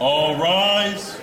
[0.00, 1.20] All rise.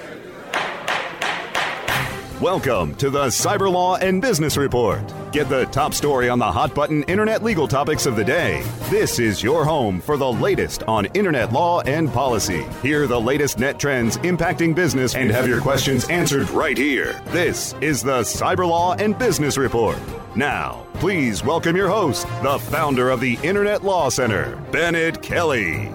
[2.39, 5.02] Welcome to the Cyber Law and Business Report.
[5.31, 8.64] Get the top story on the hot button internet legal topics of the day.
[8.92, 12.67] This is your home for the latest on internet law and policy.
[12.84, 17.19] Hear the latest net trends impacting business and have your questions answered right here.
[17.30, 19.97] This is the Cyber Law and Business Report.
[20.36, 25.91] Now, please welcome your host, the founder of the Internet Law Center, Bennet Kelley.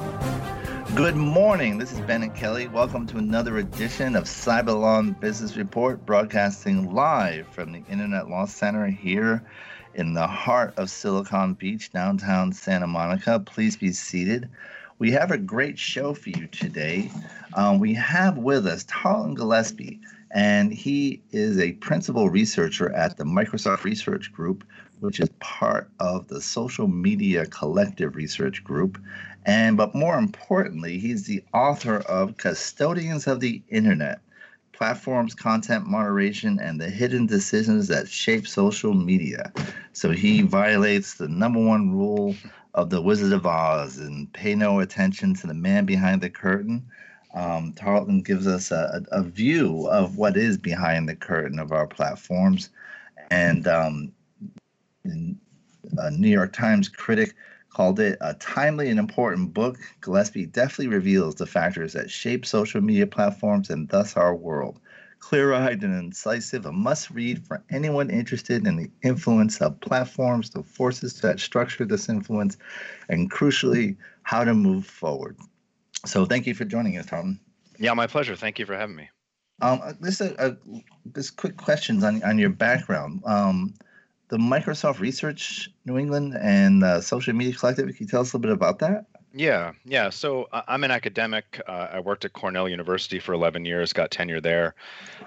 [0.94, 1.78] Good morning.
[1.78, 2.68] This is Bennet Kelley.
[2.68, 8.44] Welcome to another edition of Cyber Law Business Report, broadcasting live from the Internet Law
[8.44, 9.42] Center here
[9.94, 13.40] in the heart of Silicon Beach, downtown Santa Monica.
[13.40, 14.50] Please be seated.
[14.98, 17.10] We have a great show for you today.
[17.54, 19.98] Um, we have with us Tarleton Gillespie,
[20.30, 24.62] and he is a principal researcher at the Microsoft Research Group,
[25.02, 28.98] which is part of the Social Media Collective Research Group.
[29.44, 34.20] And but more importantly, he's the author of Custodians of the Internet
[34.72, 39.52] Platforms, Content Moderation, and the Hidden Decisions That Shape Social Media.
[39.92, 42.34] So he violates the number one rule
[42.74, 46.84] of the Wizard of Oz and pay no attention to the man behind the curtain.
[47.34, 51.86] Um, Tarleton gives us a, a, view of what is behind the curtain of our
[51.86, 52.68] platforms.
[53.30, 54.12] And um,
[55.04, 57.34] a New York Times critic
[57.70, 59.78] called it a timely and important book.
[60.00, 64.78] Gillespie deftly reveals the factors that shape social media platforms and thus our world.
[65.20, 70.50] Clear eyed and incisive, a must read for anyone interested in the influence of platforms,
[70.50, 72.56] the forces that structure this influence,
[73.08, 75.36] and crucially, how to move forward.
[76.04, 77.38] So, thank you for joining us, Tom.
[77.78, 78.34] Yeah, my pleasure.
[78.34, 79.08] Thank you for having me.
[79.60, 80.56] Um, this a, a
[81.06, 83.22] this quick questions on on your background.
[83.24, 83.74] Um,
[84.32, 87.86] the Microsoft Research New England and uh, Social Media Collective.
[87.88, 89.04] Can you tell us a little bit about that?
[89.34, 90.08] Yeah, yeah.
[90.08, 91.60] So uh, I'm an academic.
[91.68, 94.74] Uh, I worked at Cornell University for 11 years, got tenure there.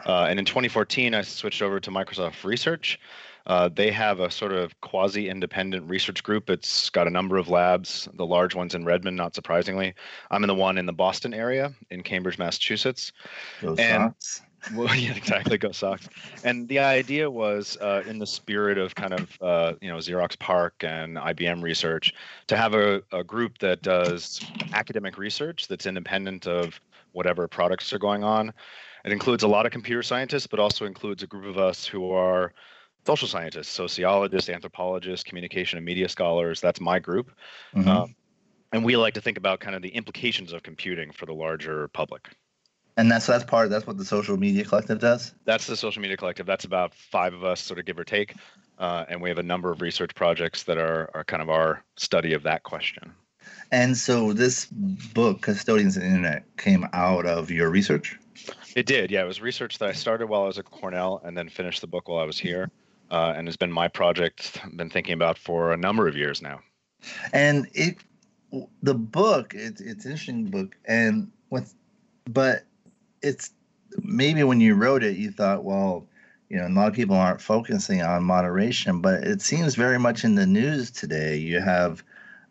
[0.08, 3.00] Uh, and in 2014, I switched over to Microsoft Research.
[3.46, 6.50] Uh, they have a sort of quasi independent research group.
[6.50, 9.94] It's got a number of labs, the large ones in Redmond, not surprisingly.
[10.32, 13.12] I'm in the one in the Boston area in Cambridge, Massachusetts.
[13.62, 14.16] Go and.
[14.74, 15.58] Well, yeah, exactly.
[15.58, 16.08] Go Sox.
[16.44, 20.38] And the idea was, uh, in the spirit of kind of uh, you know Xerox
[20.38, 22.14] PARC and IBM research,
[22.48, 24.42] to have a, a group that does
[24.74, 26.80] academic research that's independent of
[27.12, 28.54] whatever products are going on.
[29.06, 32.12] It includes a lot of computer scientists, but also includes a group of us who
[32.12, 32.54] are
[33.06, 36.60] social scientists, sociologists, anthropologists, communication and media scholars.
[36.60, 37.32] That's my group.
[37.76, 37.88] Mm-hmm.
[37.88, 38.16] Um,
[38.72, 41.88] and we like to think about kind of the implications of computing for the larger
[41.90, 42.30] public.
[42.98, 43.70] And that's that's part.
[43.70, 45.34] That's what the social media collective does.
[45.44, 46.46] That's the social media collective.
[46.46, 48.36] That's about five of us, sort of give or take,
[48.80, 51.84] uh, and we have a number of research projects that are are kind of our
[51.98, 53.12] study of that question.
[53.72, 58.18] And so this book, Custodians of the Internet, came out of your research.
[58.76, 59.12] It did.
[59.12, 61.82] Yeah, it was research that I started while I was at Cornell, and then finished
[61.82, 62.72] the book while I was here,
[63.12, 64.60] uh, and has been my project.
[64.64, 66.62] I've been thinking about for a number of years now.
[67.34, 67.98] And it,
[68.82, 71.66] the book, it's it's an interesting book, and what,
[72.26, 72.64] but
[73.26, 73.52] it's
[74.04, 76.08] maybe when you wrote it, you thought, well,
[76.50, 80.24] you know, a lot of people aren't focusing on moderation, but it seems very much
[80.24, 81.38] in the news today.
[81.38, 82.04] You have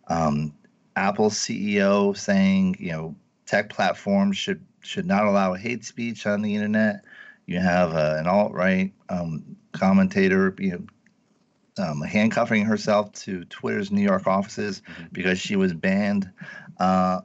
[0.09, 0.53] um,
[0.97, 3.15] Apple CEO saying, you know,
[3.47, 7.05] tech platforms should should not allow hate speech on the internet.
[7.47, 13.91] You have uh, an alt right um, commentator, you know, um, handcuffing herself to Twitter's
[13.91, 15.05] New York offices mm-hmm.
[15.13, 16.31] because she was banned.
[16.79, 17.21] Uh,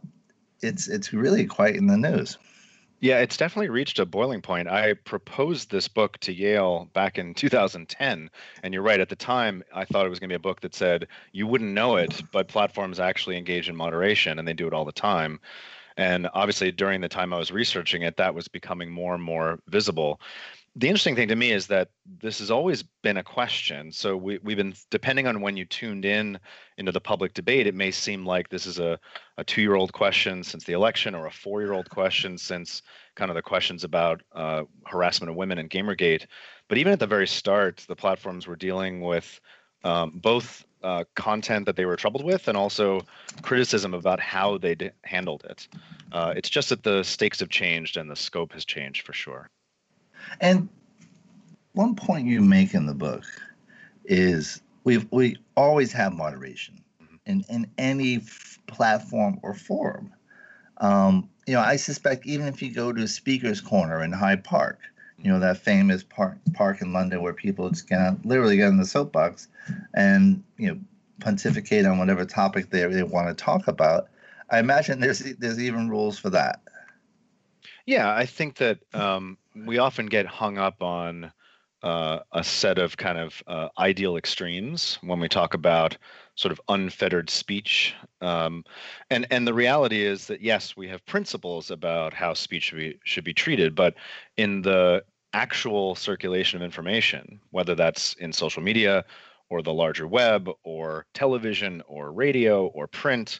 [0.61, 2.37] it's it's really quite in the news.
[3.01, 4.67] Yeah, it's definitely reached a boiling point.
[4.67, 8.29] I proposed this book to Yale back in 2010.
[8.61, 10.59] And you're right, at the time, I thought it was going to be a book
[10.61, 14.67] that said, you wouldn't know it, but platforms actually engage in moderation and they do
[14.67, 15.39] it all the time.
[15.95, 19.59] And obviously, during the time I was researching it, that was becoming more and more
[19.67, 20.19] visible
[20.79, 21.89] the interesting thing to me is that
[22.21, 23.91] this has always been a question.
[23.91, 26.39] So we, we've been depending on when you tuned in
[26.77, 28.97] into the public debate, it may seem like this is a,
[29.37, 32.81] a two-year-old question since the election or a four-year-old question since
[33.15, 36.25] kind of the questions about uh, harassment of women and Gamergate.
[36.69, 39.41] But even at the very start, the platforms were dealing with
[39.83, 43.01] um, both uh, content that they were troubled with and also
[43.41, 45.67] criticism about how they handled it.
[46.13, 49.49] Uh, it's just that the stakes have changed and the scope has changed for sure.
[50.41, 50.69] And
[51.73, 53.23] one point you make in the book
[54.05, 56.83] is we we always have moderation
[57.25, 60.13] in in any f- platform or forum.
[60.77, 64.43] Um, you know, I suspect even if you go to a Speaker's Corner in Hyde
[64.43, 64.79] Park,
[65.21, 68.77] you know that famous park park in London where people just can literally get in
[68.77, 69.47] the soapbox
[69.93, 70.79] and you know
[71.19, 74.07] pontificate on whatever topic they they want to talk about.
[74.49, 76.61] I imagine there's there's even rules for that.
[77.85, 81.31] Yeah, I think that um, we often get hung up on
[81.81, 85.97] uh, a set of kind of uh, ideal extremes when we talk about
[86.35, 87.95] sort of unfettered speech.
[88.21, 88.63] Um,
[89.09, 92.99] and and the reality is that yes, we have principles about how speech should be
[93.03, 93.95] should be treated, but
[94.37, 95.03] in the
[95.33, 99.05] actual circulation of information, whether that's in social media
[99.49, 103.39] or the larger web or television or radio or print,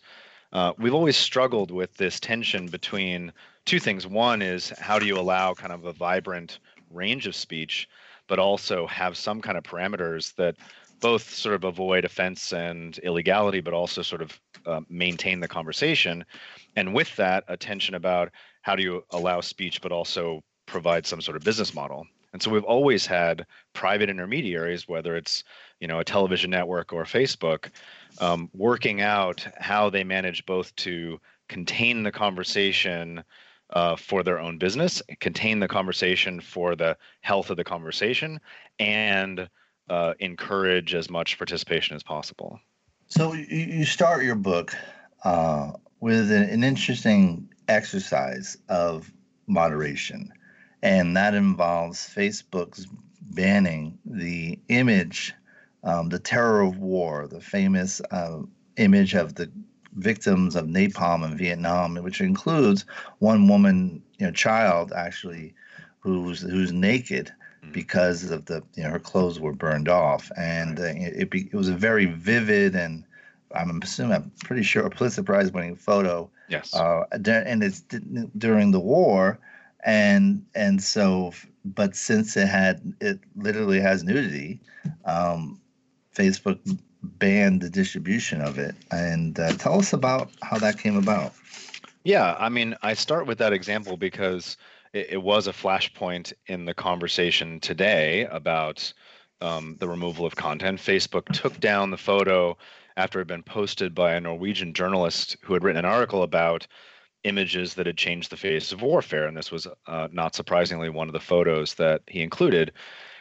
[0.52, 3.32] uh, we've always struggled with this tension between
[3.66, 4.08] two things.
[4.08, 6.60] One is how do you allow kind of a vibrant
[6.90, 7.88] range of speech,
[8.28, 10.56] but also have some kind of parameters that
[11.00, 16.26] both sort of avoid offense and illegality, but also sort of uh, maintain the conversation.
[16.76, 18.32] And with that, attention about
[18.62, 22.06] how do you allow speech, but also provide some sort of business model.
[22.34, 25.44] And so we've always had private intermediaries, whether it's
[25.80, 27.70] you know a television network or Facebook,
[28.20, 33.24] um, working out how they manage both to contain the conversation
[33.72, 38.40] uh, for their own business, contain the conversation for the health of the conversation,
[38.80, 39.50] and
[39.90, 42.60] uh, encourage as much participation as possible.
[43.08, 44.76] So you start your book
[45.24, 49.12] uh, with an, an interesting exercise of
[49.48, 50.32] moderation,
[50.82, 52.88] and that involves Facebook's
[53.22, 55.34] banning the image,
[55.84, 58.40] um, the terror of war, the famous uh,
[58.78, 59.52] image of the
[59.94, 62.86] victims of napalm in Vietnam, which includes
[63.20, 65.54] one woman, you know, child actually,
[66.00, 67.32] who's who's naked
[67.64, 67.74] mm.
[67.74, 71.54] because of the you know her clothes were burned off, and uh, it, it, it
[71.54, 73.04] was a very vivid and
[73.56, 76.30] I'm assuming I'm pretty sure a Pulitzer Prize winning photo.
[76.50, 76.74] Yes.
[76.74, 77.84] Uh, and it's
[78.38, 79.40] during the war,
[79.84, 81.34] and and so,
[81.66, 84.60] but since it had it literally has nudity,
[85.06, 85.60] um,
[86.16, 86.60] Facebook
[87.02, 88.76] banned the distribution of it.
[88.92, 91.34] And uh, tell us about how that came about.
[92.04, 94.58] Yeah, I mean, I start with that example because
[94.94, 98.92] it, it was a flashpoint in the conversation today about
[99.42, 100.80] um, the removal of content.
[100.80, 102.58] Facebook took down the photo
[102.98, 106.68] after it had been posted by a Norwegian journalist who had written an article about
[107.24, 109.28] images that had changed the face of warfare.
[109.28, 112.72] And this was uh, not surprisingly one of the photos that he included.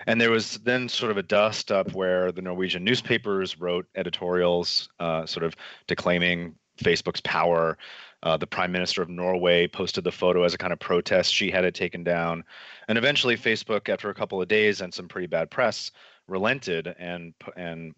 [0.06, 4.88] And there was then sort of a dust up where the Norwegian newspapers wrote editorials,
[5.00, 5.54] uh, sort of
[5.86, 7.76] declaiming Facebook's power.
[8.22, 11.32] Uh, the prime minister of Norway posted the photo as a kind of protest.
[11.32, 12.44] She had it taken down.
[12.88, 15.90] And eventually, Facebook, after a couple of days and some pretty bad press,
[16.26, 17.94] relented and and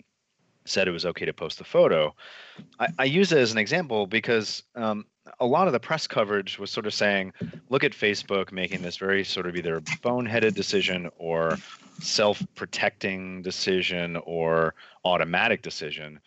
[0.70, 2.14] said it was okay to post the photo.
[2.78, 5.04] I, I use it as an example because um,
[5.38, 7.32] a lot of the press coverage was sort of saying,
[7.68, 11.58] look at Facebook making this very sort of either boneheaded decision or
[12.00, 14.74] self protecting decision or
[15.04, 16.20] automatic decision.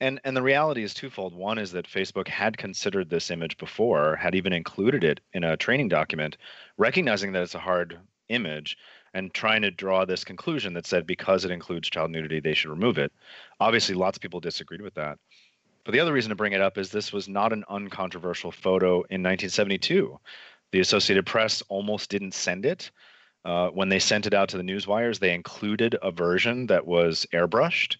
[0.00, 1.34] And, and the reality is twofold.
[1.34, 5.56] One is that Facebook had considered this image before, had even included it in a
[5.56, 6.36] training document,
[6.76, 8.76] recognizing that it's a hard image
[9.14, 12.70] and trying to draw this conclusion that said because it includes child nudity, they should
[12.70, 13.12] remove it.
[13.60, 15.18] Obviously, lots of people disagreed with that.
[15.84, 18.96] But the other reason to bring it up is this was not an uncontroversial photo
[18.96, 20.18] in 1972.
[20.70, 22.90] The Associated Press almost didn't send it.
[23.44, 26.86] Uh, when they sent it out to the news wires, they included a version that
[26.86, 27.96] was airbrushed.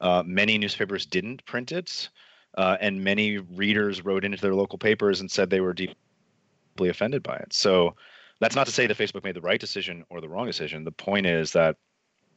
[0.00, 2.08] Uh, many newspapers didn't print it,
[2.56, 7.22] uh, and many readers wrote into their local papers and said they were deeply offended
[7.22, 7.52] by it.
[7.52, 7.96] So
[8.40, 10.84] that's not to say that Facebook made the right decision or the wrong decision.
[10.84, 11.76] The point is that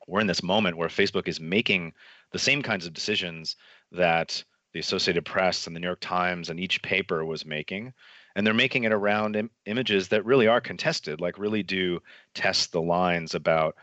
[0.08, 1.94] we're in this moment where Facebook is making
[2.32, 3.56] the same kinds of decisions
[3.92, 7.94] that the Associated Press and the New York Times and each paper was making.
[8.36, 12.00] And they're making it around Im- images that really are contested, like really do
[12.34, 13.76] test the lines about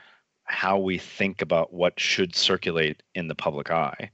[0.44, 4.10] how we think about what should circulate in the public eye.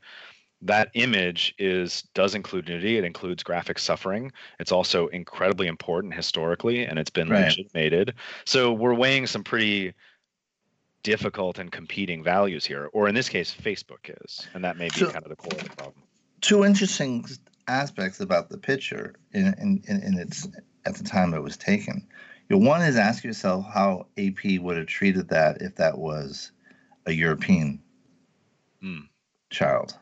[0.63, 2.99] That image is does include nudity.
[2.99, 4.31] It includes graphic suffering.
[4.59, 7.45] It's also incredibly important historically, and it's been Right.
[7.49, 8.15] legitimated.
[8.45, 9.95] So we're weighing some pretty
[11.03, 15.01] difficult and competing values here, or in this case, Facebook is, and that may be
[15.01, 16.03] So- kind of the core of the problem.
[16.43, 17.25] two interesting
[17.69, 20.49] aspects about the picture in, in, in, in its
[20.87, 22.07] at the time it was taken.
[22.49, 26.53] You know, one is ask yourself how AP would have treated that if that was
[27.07, 27.81] a European
[28.81, 29.01] Hmm.
[29.51, 29.99] child.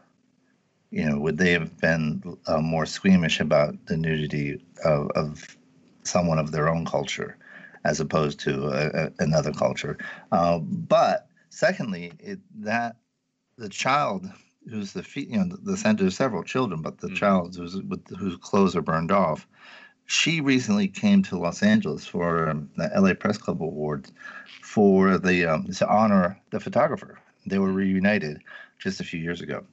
[0.91, 5.57] You know, would they have been uh, more squeamish about the nudity of, of
[6.03, 7.37] someone of their own culture
[7.85, 9.99] as opposed to a, a, another culture?
[10.33, 12.97] Uh, but secondly, it, that
[13.59, 14.27] the child
[14.71, 17.17] who's the fe- you know the, the center of several children, but the Mhm.
[17.17, 19.47] child who's with whose clothes are burned off.
[20.07, 24.11] She recently came to Los Angeles for um, the LA Press Club Awards
[24.63, 27.19] for the um, to honor the photographer.
[27.47, 28.41] They were reunited
[28.79, 29.65] just a few years ago,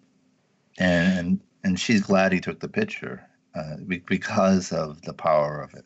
[0.77, 5.85] and and, she's glad he took the picture uh, because of the power of it.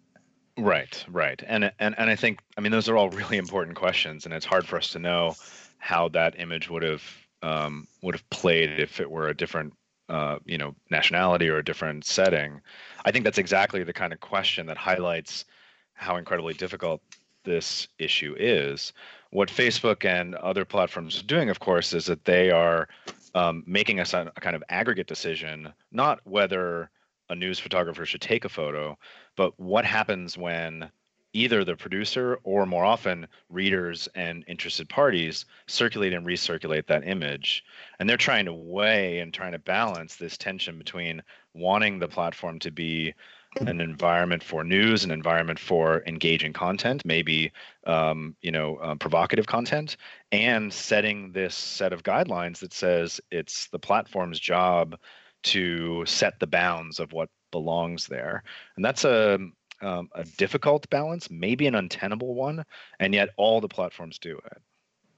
[0.57, 4.25] Right, right, and and and I think I mean those are all really important questions,
[4.25, 5.35] and it's hard for us to know
[5.77, 7.03] how that image would have
[7.41, 9.73] um, would have played if it were a different
[10.09, 12.61] uh, you know nationality or a different setting.
[13.05, 15.45] I think that's exactly the kind of question that highlights
[15.93, 17.01] how incredibly difficult
[17.43, 18.93] this issue is.
[19.31, 22.87] What Facebook and other platforms are doing, of course, is that they are
[23.35, 26.89] um, making a, a kind of aggregate decision, not whether
[27.29, 28.97] a news photographer should take a photo,
[29.35, 30.89] but what happens when
[31.33, 37.63] either the producer or more often readers and interested parties circulate and recirculate that image.
[37.99, 41.21] And they're trying to weigh and trying to balance this tension between
[41.53, 43.13] wanting the platform to be
[43.61, 47.51] an environment for news an environment for engaging content maybe
[47.87, 49.97] um, you know uh, provocative content
[50.31, 54.97] and setting this set of guidelines that says it's the platform's job
[55.41, 58.43] to set the bounds of what belongs there
[58.75, 59.39] and that's a
[59.81, 62.65] um, a difficult balance, maybe an untenable one,
[62.99, 64.61] and yet all the platforms do it.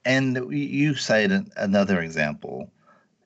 [0.04, 2.70] And you cite an- another example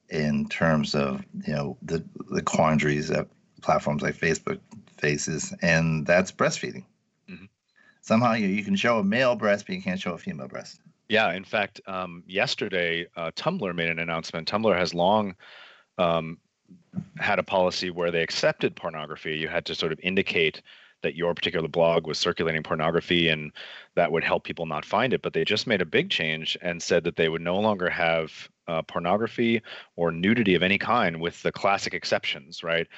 [0.09, 3.27] in terms of you know the the quandaries that
[3.67, 4.61] platforms like Facebook
[4.97, 6.85] faces, and that's breastfeeding.
[7.29, 7.49] Mhm.
[8.01, 10.81] Somehow you, you can show a male breast, but you can't show a female breast.
[11.09, 14.49] Yeah, in fact, um, yesterday uh, Tumblr made an announcement.
[14.49, 15.35] Tumblr has long
[15.99, 16.39] um,
[17.19, 19.37] had a policy where they accepted pornography.
[19.37, 20.63] You had to sort of indicate
[21.03, 23.53] that your particular blog was circulating pornography and
[23.95, 25.23] that would help people not find it.
[25.23, 28.49] But they just made a big change and said that they would no longer have
[28.67, 29.63] uh, pornography
[29.97, 32.89] or nudity of any kind with the classic exceptions, right?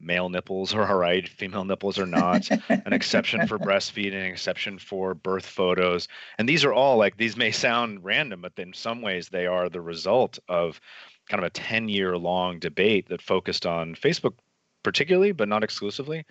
[0.00, 2.48] Male nipples are all right, female nipples are not.
[2.68, 6.06] an exception for breastfeeding, an exception for birth photos.
[6.38, 9.68] And these are all like, these may sound random, but in some ways they are
[9.68, 10.80] the result of
[11.28, 14.34] kind of a 10 year long debate that focused on Facebook,
[14.82, 16.24] particularly, but not exclusively.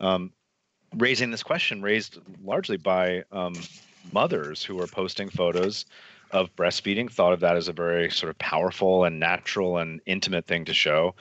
[0.00, 0.32] Um,
[0.96, 3.54] raising this question raised largely by um,
[4.12, 5.86] mothers who were posting photos
[6.30, 10.46] of breastfeeding thought of that as a very sort of powerful and natural and intimate
[10.46, 11.14] thing to show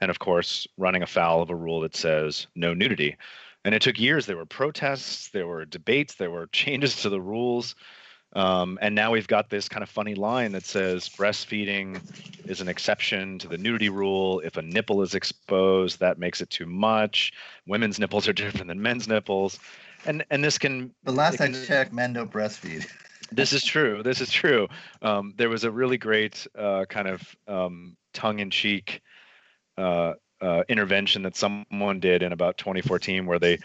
[0.00, 3.16] and of course running afoul of a rule that says no nudity
[3.64, 7.20] and it took years there were protests there were debates there were changes to the
[7.20, 7.74] rules
[8.34, 12.00] um, and now we've got this kind of funny line that says breastfeeding
[12.48, 14.40] is an exception to the nudity rule.
[14.40, 17.32] If a nipple is exposed, that makes it too much.
[17.66, 19.58] Women's nipples are different than men's nipples.
[20.06, 22.88] And and this can The last it I checked, men don't breastfeed.
[23.32, 24.02] this is true.
[24.02, 24.68] This is true.
[25.02, 29.02] Um, there was a really great uh, kind of um, tongue-in-cheek
[29.80, 33.58] uh, uh, intervention that someone did in about 2014, where they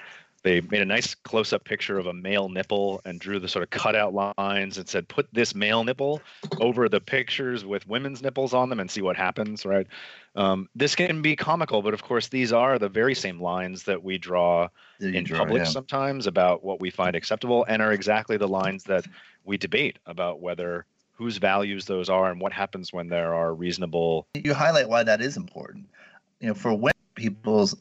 [0.44, 3.72] they made a nice close-up picture of a male nipple and drew the sort of
[3.72, 6.22] cutout lines and said, "Put this male nipple
[6.60, 9.88] over the pictures with women's nipples on them and see what happens." Right.
[10.36, 14.04] Um, this can be comical, but of course, these are the very same lines that
[14.04, 14.68] we draw
[15.00, 15.70] in draw, public yeah.
[15.70, 19.06] sometimes about what we find acceptable and are exactly the lines that
[19.46, 24.28] we debate about whether whose values those are and what happens when there are reasonable
[24.36, 25.88] you highlight why that is important.
[26.40, 27.76] You know, for women, people's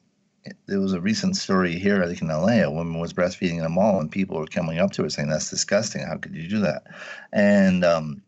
[0.66, 3.64] there was a recent story here, I think in LA, a woman was breastfeeding in
[3.64, 6.02] a mall, and people were coming up to her saying, "That's disgusting.
[6.02, 6.84] How could you do that?"
[7.32, 8.22] And um,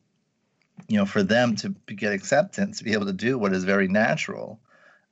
[0.88, 3.88] you know, for them to get acceptance, to be able to do what is very
[3.88, 4.60] natural,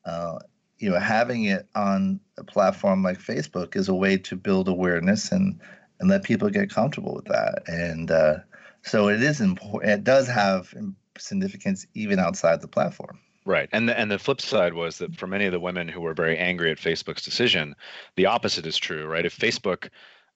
[0.04, 0.38] uh,
[0.78, 5.33] you know, having it on a platform like Facebook is a way to build awareness
[5.33, 5.61] and
[6.00, 7.62] and let people get comfortable with that.
[7.66, 8.38] And uh,
[8.83, 9.92] so it is important.
[9.92, 10.75] It does have
[11.18, 13.21] significance even outside the platform.
[13.46, 13.68] Right.
[13.72, 16.14] And the, and the flip side was that for many of the women who were
[16.14, 17.74] very angry at Facebook's decision,
[18.16, 19.26] the opposite is true, right?
[19.26, 19.88] If Facebook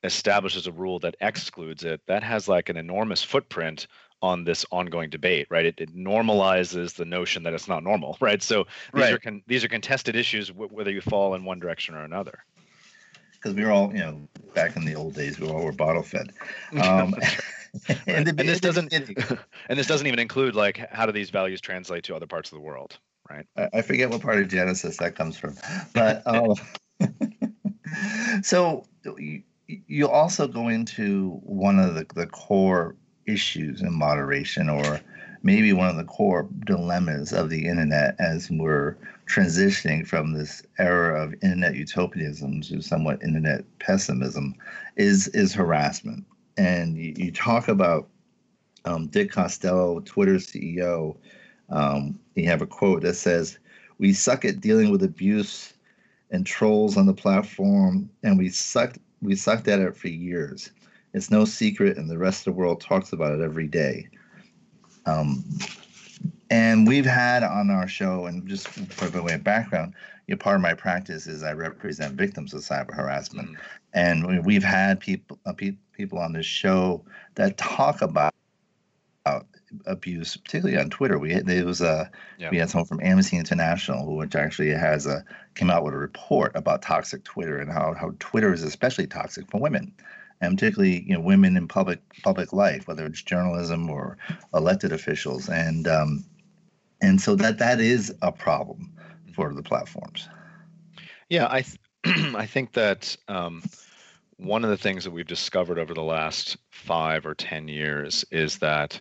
[0.05, 3.87] establishes a rule that excludes it, that has like an enormous footprint
[4.21, 5.65] on this ongoing debate, right?
[5.65, 8.43] It, it normalizes the notion that it's not normal, right?
[8.43, 9.13] So these Right.
[9.15, 12.45] are con- these are contested issues, w- whether you fall in one direction or another.
[13.35, 16.03] because we were all, you know, back in the old days, we all were bottle
[16.03, 16.33] fed.
[16.81, 17.15] Um,
[18.07, 18.93] And the- this doesn't
[19.69, 22.57] and this doesn't even include like how do these values translate to other parts of
[22.57, 22.99] the world,
[23.31, 23.47] right?
[23.57, 25.57] I, I forget what part of Genesis that comes from,
[25.95, 26.55] but um,
[28.43, 28.85] so
[29.19, 35.01] you, you also go into one of the, the core issues in moderation, or
[35.43, 41.23] maybe one of the core dilemmas of the internet as we're transitioning from this era
[41.23, 44.55] of internet utopianism to somewhat internet pessimism,
[44.97, 46.25] is is harassment.
[46.59, 48.09] And you, you talk about
[48.85, 51.17] um, Dick Costolo, Twitter CEO.
[51.71, 53.59] Um, you have a quote that says,
[53.99, 55.73] "We suck at dealing with abuse
[56.31, 60.71] and trolls on the platform, and we sucked we sucked at it for years.
[61.15, 64.09] It's no secret, and the rest of the world talks about it every day."
[65.07, 65.45] Um,
[66.51, 69.95] and we've had on our show, and just the way of background,
[70.27, 73.57] you part of my practice is I represent victims of cyber harassment,
[73.99, 78.33] and we- we've had people uh, pe- people on this show that talk about
[79.27, 79.47] about
[79.87, 81.19] abuse, particularly on Twitter.
[81.19, 82.51] We there was a Yeah.
[82.51, 85.25] we had someone from Amnesty International who which actually has a
[85.55, 89.51] came out with a report about toxic Twitter and how how Twitter is especially toxic
[89.51, 89.93] for women.
[90.41, 94.17] And particularly, you know, women in public public life, whether it's journalism or
[94.55, 96.25] elected officials, and um,
[97.03, 98.93] and so that that is a problem
[99.35, 100.29] for the platforms.
[101.29, 101.79] Yeah, I th-
[102.45, 103.63] I think that um,
[104.39, 108.59] one of the things that we've discovered over the last five or ten years is
[108.59, 109.01] that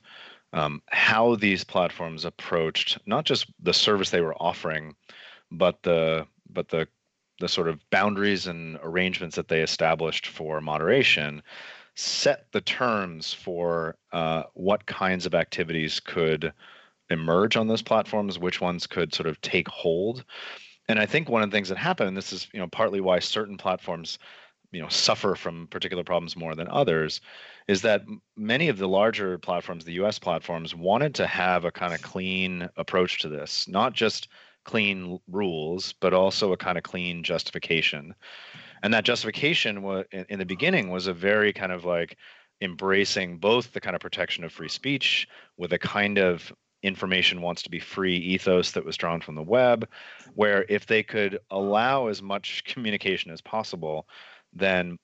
[0.54, 4.96] um, how these platforms approached not just the service they were offering,
[5.52, 6.88] but the but the
[7.40, 11.44] the sort of boundaries and arrangements that they established for moderation
[11.96, 16.52] set the terms for uh, what kinds of activities could
[17.10, 20.24] emerge on those platforms, which ones could sort of take hold.
[20.90, 23.02] And I think one of the things that happened, and this is you know partly
[23.02, 24.18] why certain platforms
[24.72, 27.22] you know suffer from particular problems more than others,
[27.68, 28.04] is that
[28.36, 30.20] many of the larger platforms, the U.S.
[30.20, 34.28] platforms, wanted to have a kind of clean approach to this, not just
[34.66, 38.14] clean rules, but also a kind of clean justification.
[38.84, 42.18] And that justification was in, in the beginning was a very kind of like
[42.62, 46.52] embracing both the kind of protection of free speech with a kind of
[46.84, 49.88] information wants to be free ethos that was drawn from the web,
[50.36, 54.08] where if they could allow as much communication as possible,
[54.58, 54.98] then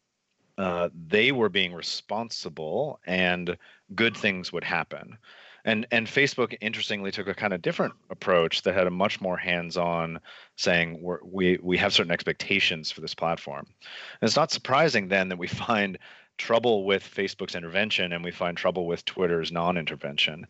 [0.57, 3.57] uh, they were being responsible and
[3.95, 5.17] good things would happen.
[5.65, 9.37] And and Facebook interestingly took a kind of different approach that had a much more
[9.37, 10.19] hands-on
[10.57, 13.65] saying we we have certain expectations for this platform.
[13.65, 15.97] And it's not surprising then that we find
[16.37, 20.47] trouble with Facebook's intervention and we find trouble with Twitter's non-intervention.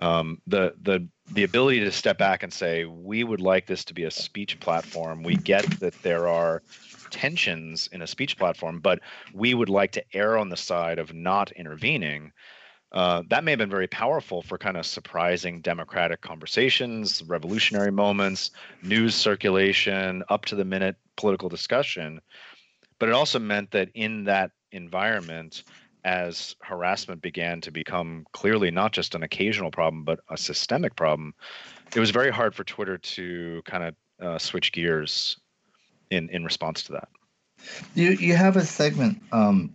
[0.00, 3.94] Um, the the the ability to step back and say we would like this to
[3.94, 5.22] be a speech platform.
[5.22, 6.62] We get that there are
[7.10, 9.00] tensions in a speech platform, but
[9.34, 12.32] we would like to err on the side of not intervening.
[12.92, 18.50] Uh, that may have been very powerful for kind of surprising democratic conversations, revolutionary moments,
[18.82, 22.20] news circulation, up to the minute political discussion.
[22.98, 25.64] But it also meant that in that environment,
[26.04, 31.34] as harassment began to become clearly not just an occasional problem, but a systemic problem,
[31.94, 35.38] it was very hard for Twitter to kind of uh, switch gears
[36.10, 37.08] in, in response to that.
[37.94, 39.22] You you have a segment.
[39.32, 39.74] Um,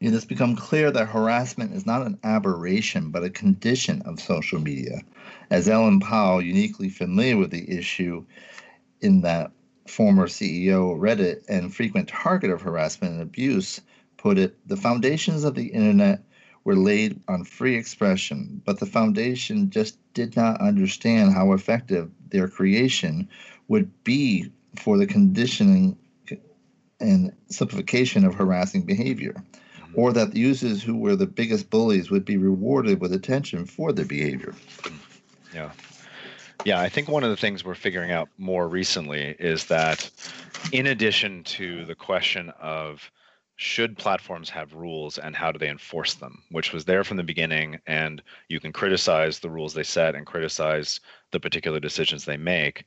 [0.00, 4.60] it has become clear that harassment is not an aberration, but a condition of social
[4.60, 5.00] media.
[5.50, 8.24] As Ellen Pao, uniquely familiar with the issue,
[9.00, 9.50] in that
[9.86, 13.80] former CEO of Reddit and frequent target of harassment and abuse,
[14.16, 16.22] put it, the foundations of the internet
[16.64, 22.48] were laid on free expression, but the foundation just did not understand how effective their
[22.48, 23.28] creation
[23.68, 25.98] would be for the conditioning
[27.00, 29.98] and simplification of harassing behavior, mm-hmm.
[29.98, 33.92] or that the users who were the biggest bullies would be rewarded with attention for
[33.92, 34.54] their behavior.
[34.82, 34.92] Mm.
[35.54, 35.70] Yeah.
[36.64, 40.10] Yeah, I think one of the things we're figuring out more recently is that
[40.72, 43.10] in addition to the question of
[43.56, 47.22] should platforms have rules and how do they enforce them, which was there from the
[47.22, 52.36] beginning, and you can criticize the rules they set and criticize the particular decisions they
[52.36, 52.84] make.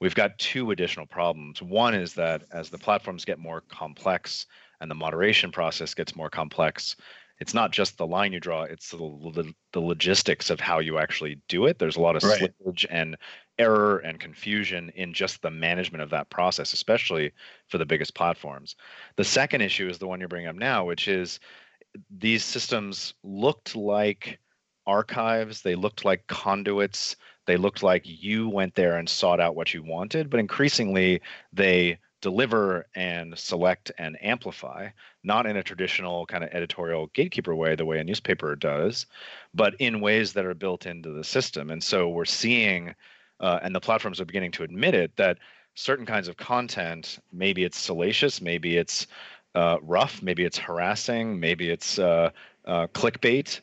[0.00, 1.62] We've got two additional problems.
[1.62, 4.46] One is that as the platforms get more complex
[4.80, 6.96] and the moderation process gets more complex,
[7.40, 11.40] it's not just the line you draw, it's the, the, logistics of how you actually
[11.48, 11.78] do it.
[11.78, 12.40] There's a lot of Right.
[12.40, 13.16] slippage and
[13.58, 17.32] error and confusion in just the management of that process, especially
[17.66, 18.76] for the biggest platforms.
[19.16, 21.40] The second issue is the one you're bringing up now, which is
[22.10, 24.38] these systems looked like
[24.86, 25.62] archives.
[25.62, 27.16] They looked like conduits.
[27.46, 30.30] They looked like you went there and sought out what you wanted.
[30.30, 31.20] But increasingly,
[31.52, 34.88] they deliver and select and amplify,
[35.22, 39.06] not in a traditional kind of editorial gatekeeper way, the way a newspaper does,
[39.54, 41.70] but in ways that are built into the system.
[41.70, 42.94] And so we're seeing,
[43.40, 45.38] uh, and the platforms are beginning to admit it, that
[45.74, 49.06] certain kinds of content, maybe it's salacious, maybe it's
[49.54, 52.30] uh, rough, maybe it's harassing, maybe it's uh,
[52.66, 53.60] uh clickbait,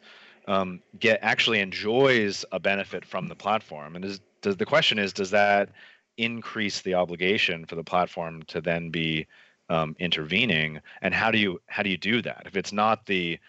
[0.48, 3.96] um, get actually enjoys a benefit from the platform.
[3.96, 5.70] And is, does the question is, does that
[6.18, 9.28] increase the obligation for the platform to then be
[9.70, 10.80] um, intervening?
[11.02, 12.44] And how do you how do you do that?
[12.46, 13.40] If it's not the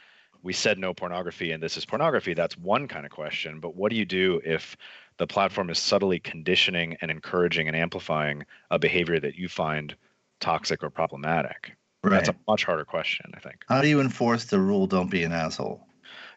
[0.43, 3.61] we said no pornography and this is pornography that's one kind of question.
[3.61, 4.77] But what do you do if
[5.19, 9.95] the platform is subtly conditioning and encouraging and amplifying a behavior that you find
[10.41, 12.11] toxic or problematic right.
[12.11, 15.23] that's a much harder question i think how do you enforce the rule don't be
[15.23, 15.87] an asshole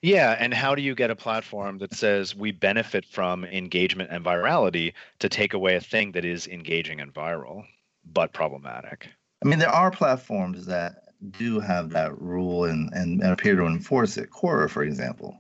[0.02, 4.24] yeah, and how do you get a platform that says we benefit from engagement and
[4.24, 7.66] virality to take away a thing that is engaging and viral
[8.06, 9.10] but problematic?
[9.44, 13.66] I mean, there are platforms that do have that rule and, and, and appear to
[13.66, 14.30] enforce it.
[14.32, 15.38] Quora, for example,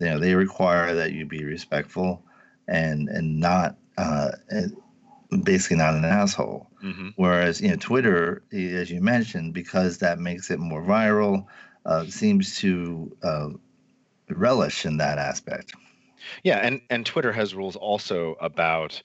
[0.00, 2.24] you know, they require that you be respectful
[2.68, 4.30] and and not uh,
[5.42, 6.68] basically not an asshole.
[6.82, 7.08] Mm-hmm.
[7.16, 11.46] Whereas you know, Twitter, as you mentioned, because that makes it more viral,
[11.86, 13.48] uh, seems to uh,
[14.28, 15.74] relish in that aspect.
[16.44, 19.02] Yeah, and and Twitter has rules also about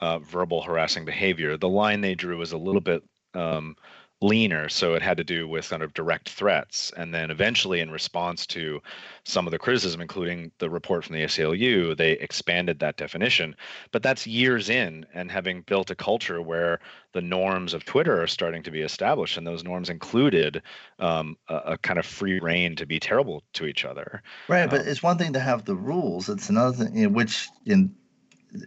[0.00, 1.56] uh, verbal harassing behavior.
[1.56, 3.02] The line they drew is a little bit
[3.34, 3.76] um,
[4.22, 6.90] leaner, so it had to do with kind of direct threats.
[6.96, 8.80] And then eventually, in response to
[9.24, 13.54] some of the criticism, including the report from the ACLU, they expanded that definition.
[13.92, 16.80] But that's years in, and having built a culture where
[17.12, 20.62] the norms of Twitter are starting to be established, and those norms included
[20.98, 24.22] um, a, a, kind of free reign to be terrible to each other.
[24.48, 27.12] Right, um, but it's one thing to have the rules; it's another thing, you know,
[27.12, 27.94] which in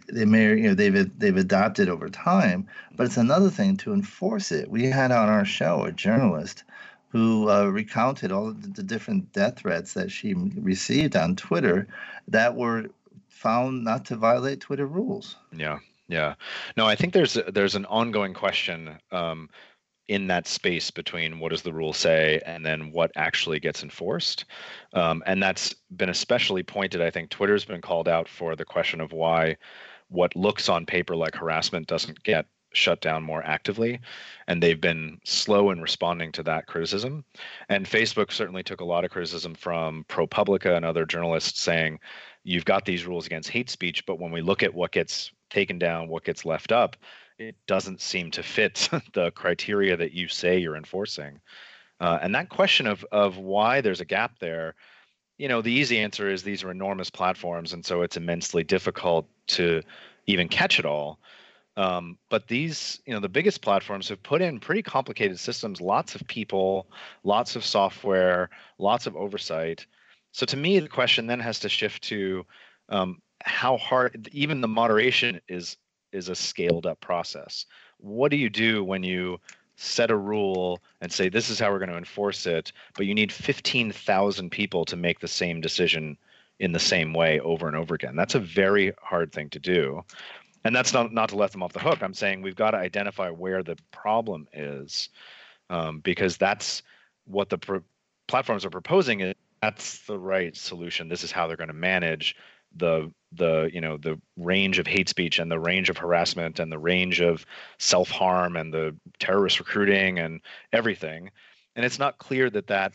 [0.08, 4.52] they may you know they've they've adopted over time but it's another thing to enforce
[4.52, 4.70] it.
[4.70, 6.64] We had on our show a journalist
[7.08, 11.88] who uh, recounted all the, different death threats that she received on twitter
[12.28, 12.86] that were
[13.28, 15.36] found not to violate twitter rules.
[15.52, 15.78] Yeah
[16.10, 16.34] yeah.
[16.76, 19.48] No i think there's there's an ongoing question um,
[20.10, 24.44] in that space between what does the rule say and then what actually gets enforced.
[24.92, 27.00] Um, and that's been especially pointed.
[27.00, 29.56] I think Twitter's been called out for the question of why
[30.08, 34.00] what looks on paper like harassment doesn't get shut down more actively.
[34.48, 37.24] And they've been slow in responding to that criticism.
[37.68, 42.00] And Facebook certainly took a lot of criticism from ProPublica and other journalists saying,
[42.42, 45.78] you've got these rules against hate speech, but when we look at what gets taken
[45.78, 46.96] down, what gets left up,
[47.40, 51.40] it doesn't seem to fit the criteria that you say you're enforcing.
[51.98, 54.74] Uh, and that question of of why there's a gap there,
[55.38, 59.26] you know, the easy answer is these are enormous platforms, and so it's immensely difficult
[59.48, 59.82] to
[60.26, 61.18] even catch it all.
[61.76, 66.14] Um, but these, you know, the biggest platforms have put in pretty complicated systems, lots
[66.14, 66.88] of people,
[67.24, 69.86] lots of software, lots of oversight.
[70.32, 72.44] So to me, the question then has to shift to
[72.90, 75.76] um, how hard even the moderation is
[76.12, 77.66] is a scaled up process.
[77.98, 79.40] What do you do when you
[79.76, 83.14] set a rule and say this is how we're going to enforce it, but you
[83.14, 86.16] need 15,000 people to make the same decision
[86.58, 88.14] in the same way over and over again?
[88.14, 90.04] That's a very hard thing to do.
[90.64, 92.02] And that's not not to let them off the hook.
[92.02, 95.08] I'm saying we've got to identify where the problem is,
[95.70, 96.82] um, because that's
[97.24, 97.82] what the pro-
[98.28, 99.20] platforms are proposing.
[99.20, 101.08] Is that's the right solution.
[101.08, 102.36] This is how they're going to manage
[102.76, 106.70] the the you know the range of hate speech and the range of harassment and
[106.70, 107.46] the range of
[107.78, 110.40] self-harm and the terrorist recruiting and
[110.72, 111.30] everything
[111.76, 112.92] and it's not clear that that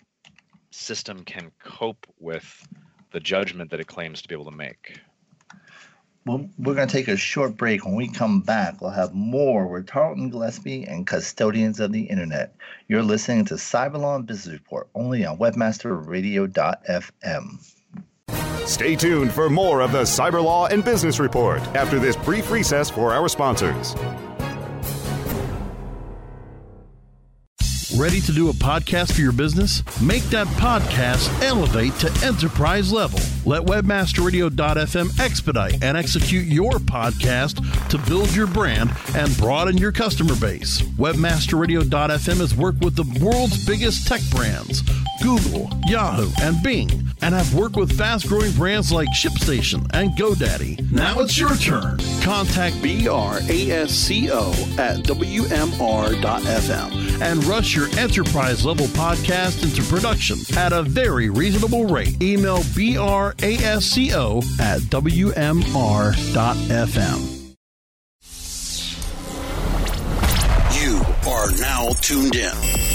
[0.72, 2.68] system can cope with
[3.12, 5.00] the judgment that it claims to be able to make
[6.26, 7.86] well, we're going to take a short break.
[7.86, 12.56] When we come back, we'll have more with Tarleton Gillespie and Custodians of the Internet.
[12.88, 17.75] You're listening to Cyberlaw Business Report only on WebmasterRadio.fm.
[18.66, 22.90] Stay tuned for more of the Cyber Law and Business Report after this brief recess
[22.90, 23.96] for our sponsors.
[27.98, 29.82] Ready to do a podcast for your business?
[30.02, 33.20] Make that podcast elevate to enterprise level.
[33.46, 40.36] Let webmasterradio.fm expedite and execute your podcast to build your brand and broaden your customer
[40.36, 40.82] base.
[40.82, 44.82] Webmasterradio.fm has worked with the world's biggest tech brands,
[45.22, 46.90] Google, Yahoo, and Bing,
[47.22, 50.92] and have worked with fast growing brands like ShipStation and GoDaddy.
[50.92, 52.00] Now it's your turn.
[52.22, 56.66] Contact BRASCO at WMR.fm
[57.22, 62.22] and rush your enterprise level podcast into production at a very reasonable rate.
[62.22, 65.36] Email brasco at wmr.fm.
[70.82, 72.95] You are now tuned in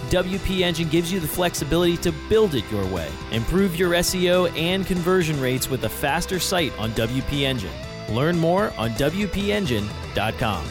[0.11, 3.09] WP Engine gives you the flexibility to build it your way.
[3.31, 7.71] Improve your SEO and conversion rates with a faster site on WP Engine.
[8.09, 10.65] Learn more on WPEngine.com.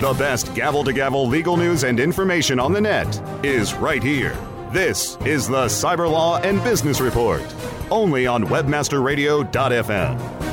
[0.00, 4.38] The best gavel to gavel legal news and information on the net is right here.
[4.72, 7.44] This is the Cyber Law and Business Report,
[7.90, 10.47] only on WebmasterRadio.fm.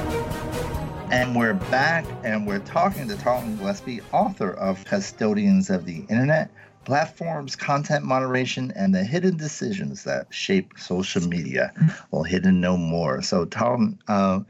[1.11, 6.49] And we're back and we're talking to Tarleton Gillespie, author of Custodians of the Internet
[6.83, 11.73] Platforms, Content Moderation, and the Hidden Decisions That Shape Social Media.
[12.11, 13.21] Well, hidden no more.
[13.21, 14.41] So, Tarleton, uh,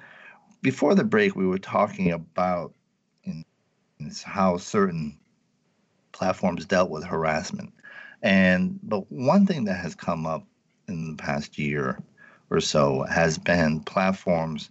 [0.61, 2.73] before the break, we were talking about
[4.23, 5.17] how certain
[6.13, 7.73] platforms dealt with harassment.
[8.21, 10.47] And but one thing that has come up
[10.87, 12.01] in the past year
[12.49, 14.69] or so has been platforms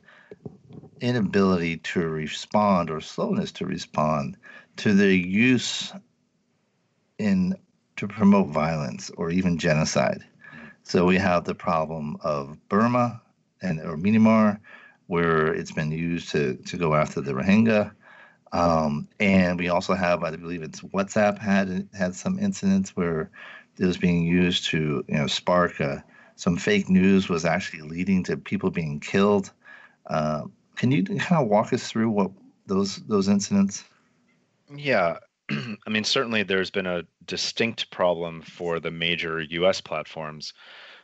[1.05, 4.37] inability to respond or slowness to respond
[4.77, 5.93] to the use
[7.19, 7.55] in
[7.97, 10.25] to promote violence or even genocide.
[10.83, 13.21] So we have the problem of Burma
[13.63, 14.59] and or Myanmar,
[15.07, 17.93] where it's been used to to go after the Rohingya.
[18.53, 23.31] Um, and we also have, I believe it's WhatsApp had had some incidents where
[23.79, 25.99] it was being used to, you know, spark uh,
[26.37, 29.53] some fake news was actually leading to people being killed.
[30.07, 30.45] Uh,
[30.77, 32.31] can you kind of walk us through what
[32.67, 33.85] those those incidents?
[34.75, 35.19] Yeah,
[35.51, 39.81] I mean certainly there's been a distinct problem for the major U.S.
[39.81, 40.53] platforms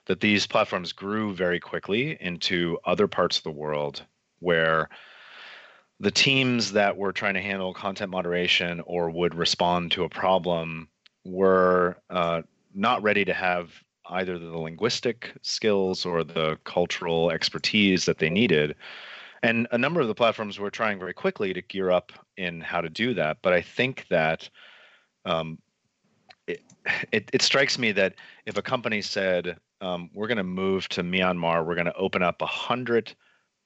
[0.06, 4.04] that these platforms grew very quickly into other parts of the world
[4.40, 4.88] where
[6.00, 10.88] the teams that were trying to handle content moderation or would respond to a problem
[11.24, 12.40] were uh,
[12.74, 13.70] not ready to have
[14.08, 18.74] either the linguistic skills or the cultural expertise that they needed.
[19.42, 22.80] And a number of the platforms were trying very quickly to gear up in how
[22.80, 23.38] to do that.
[23.42, 24.48] But I think that
[25.24, 25.58] um,
[26.46, 26.62] it,
[27.12, 28.14] it, it, strikes me that
[28.46, 32.22] if a company said, um, we're going to move to Myanmar, we're going to open
[32.22, 33.14] up a hundred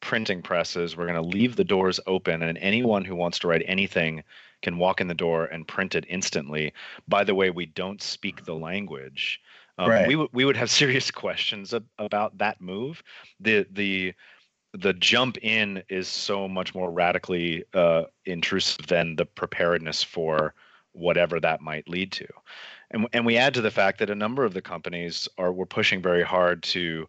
[0.00, 0.96] printing presses.
[0.96, 4.22] We're going to leave the doors open, and anyone who wants to write anything
[4.62, 6.72] can walk in the door and print it instantly.
[7.08, 9.40] By the way, we don't speak the language.
[9.78, 10.06] Um, right.
[10.06, 13.02] We w- we would have serious questions ab- about that move.
[13.40, 14.14] The the
[14.74, 20.54] the jump in is so much more radically uh, intrusive than the preparedness for
[20.92, 22.26] whatever that might lead to.
[22.90, 25.66] And, and we add to the fact that a number of the companies are were
[25.66, 27.08] pushing very hard to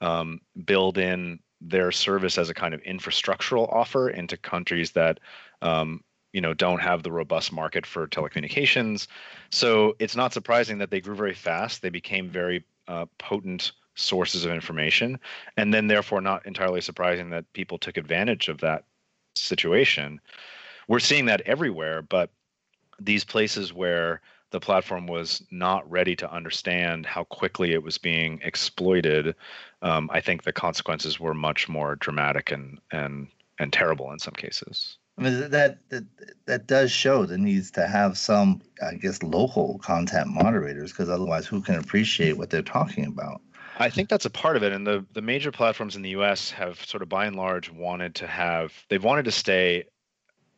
[0.00, 5.18] um, build in their service as a kind of infrastructural offer into countries that
[5.62, 6.02] um,
[6.32, 9.06] you know don't have the robust market for telecommunications
[9.50, 14.44] so it's not surprising that they grew very fast they became very uh, potent sources
[14.44, 15.18] of information
[15.56, 18.84] and then therefore not entirely surprising that people took advantage of that
[19.34, 20.20] situation
[20.88, 22.30] we're seeing that everywhere but
[23.00, 28.40] these places where the platform was not ready to understand how quickly it was being
[28.42, 29.34] exploited,
[29.82, 33.28] um, I think the consequences were much more dramatic and and
[33.58, 34.98] and terrible in some cases.
[35.18, 36.04] I mean that that
[36.46, 41.46] that does show the needs to have some, I guess, local content moderators because otherwise,
[41.46, 43.40] who can appreciate what they're talking about?
[43.78, 46.50] I think that's a part of it, and the the major platforms in the U.S.
[46.50, 49.84] have sort of by and large wanted to have they've wanted to stay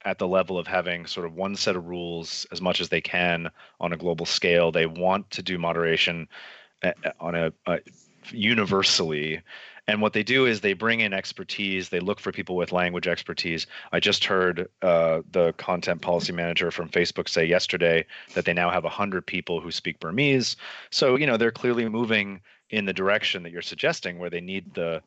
[0.05, 3.01] at the level of having sort of one set of rules as much as they
[3.01, 3.51] can
[3.81, 4.71] on a global scale.
[4.71, 6.29] They want to do moderation
[6.83, 7.81] eh, eh, on a, a
[8.31, 9.41] universally
[9.89, 13.09] and what they do is they bring in expertise they look for people with language
[13.09, 18.05] expertise i just heard uh, the content policy manager from facebook say yesterday
[18.35, 20.57] that they now have 100 people who speak burmese
[20.91, 24.75] so you know they're clearly moving in the direction that you're suggesting where they need
[24.75, 25.03] the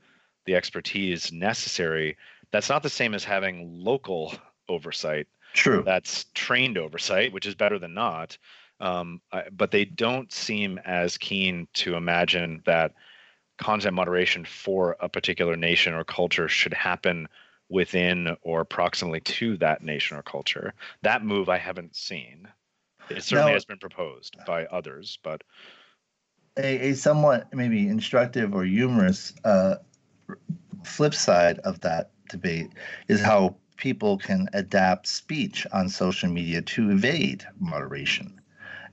[0.45, 2.17] the expertise necessary
[2.51, 4.33] that's not the same as having local
[4.67, 5.83] oversight True.
[5.85, 8.37] That's trained oversight, which is better than not.
[8.79, 12.93] Um, I, but they don't seem as keen to imagine that
[13.57, 17.27] content moderation for a particular nation or culture should happen
[17.69, 20.73] within or proximally to that nation or culture.
[21.03, 22.47] That move I haven't seen.
[23.09, 25.43] It certainly has been proposed by others, but
[26.57, 29.75] a, a somewhat maybe instructive or humorous uh,
[30.83, 32.69] flip side of that debate
[33.07, 38.39] is how people can adapt speech on social media to evade moderation.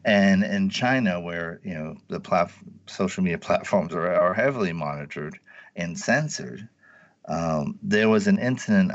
[0.05, 2.53] And in China, where you know the plat-
[2.87, 5.38] social media platforms are, are heavily monitored
[5.77, 6.68] and censored,
[7.27, 8.92] um, there was an incident.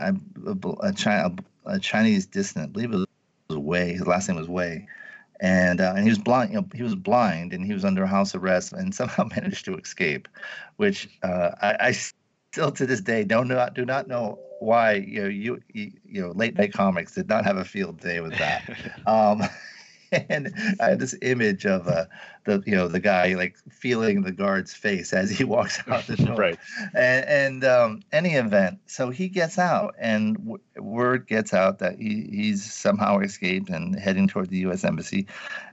[0.95, 3.07] China, a Chinese dissident, I believe it
[3.49, 3.93] was Wei.
[3.93, 4.87] His last name was Wei,
[5.43, 6.53] and uh, and he was blind.
[6.53, 9.75] You know, he was blind, and he was under house arrest, and somehow managed to
[9.75, 10.27] escape,
[10.77, 15.21] which uh, I, I still to this day don't know do not know why you
[15.21, 18.63] know you you know late night comics did not have a field day with that.
[19.05, 19.43] um,
[20.29, 22.05] and I had this image of uh,
[22.45, 26.15] the you know the guy like feeling the guard's face as he walks out the
[26.15, 26.35] door.
[26.37, 26.59] right.
[26.93, 31.97] And, and um, any event, so he gets out, and w- word gets out that
[31.97, 34.83] he, he's somehow escaped and heading toward the U.S.
[34.83, 35.27] embassy,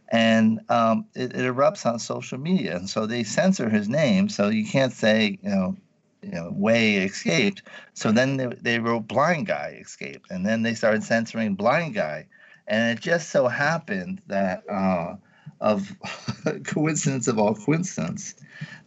[0.08, 4.48] and um, it, it erupts on social media, and so they censor his name, so
[4.48, 5.76] you can't say you know
[6.22, 7.62] you know, Wei escaped.
[7.94, 12.26] So then they, they wrote Blind Guy escaped, and then they started censoring Blind Guy,
[12.70, 15.16] and it just so happened that uh,
[15.60, 15.94] of
[16.64, 18.34] coincidence of all coincidence,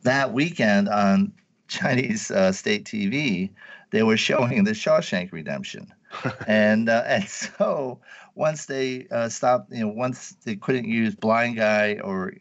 [0.01, 1.31] that weekend on
[1.67, 3.51] Chinese uh, state TV,
[3.91, 5.93] they were showing the Shawshank Redemption,
[6.47, 7.99] and uh, and so
[8.33, 12.33] once they uh, stopped, you know, once they couldn't use Blind Guy or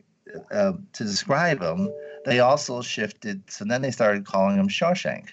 [0.51, 1.91] uh, to describe him
[2.25, 3.43] they also shifted.
[3.51, 5.31] So then they started calling him Shawshank.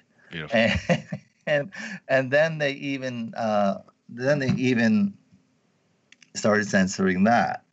[0.51, 0.79] And,
[1.47, 1.71] and
[2.07, 5.13] and then they even uh, then they even
[6.35, 7.63] started censoring that,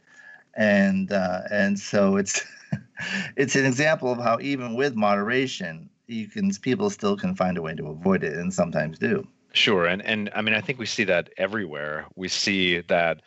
[0.55, 2.43] and uh, and so it's
[3.37, 7.63] it's an example of how even with moderation, you can people still can find a
[7.63, 9.27] way to avoid it, and sometimes do.
[9.53, 12.07] Sure, and and I mean I think we see that everywhere.
[12.15, 13.23] We see that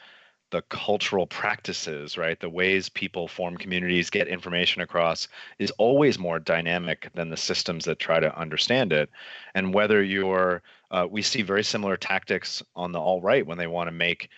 [0.52, 2.40] the cultural practices, right?
[2.40, 5.28] The ways people form communities, get information across
[5.60, 9.10] is always more dynamic than the systems that try to understand it.
[9.54, 10.62] And whether you're,
[10.92, 14.30] uh, we see very similar tactics on the alt right when they want to make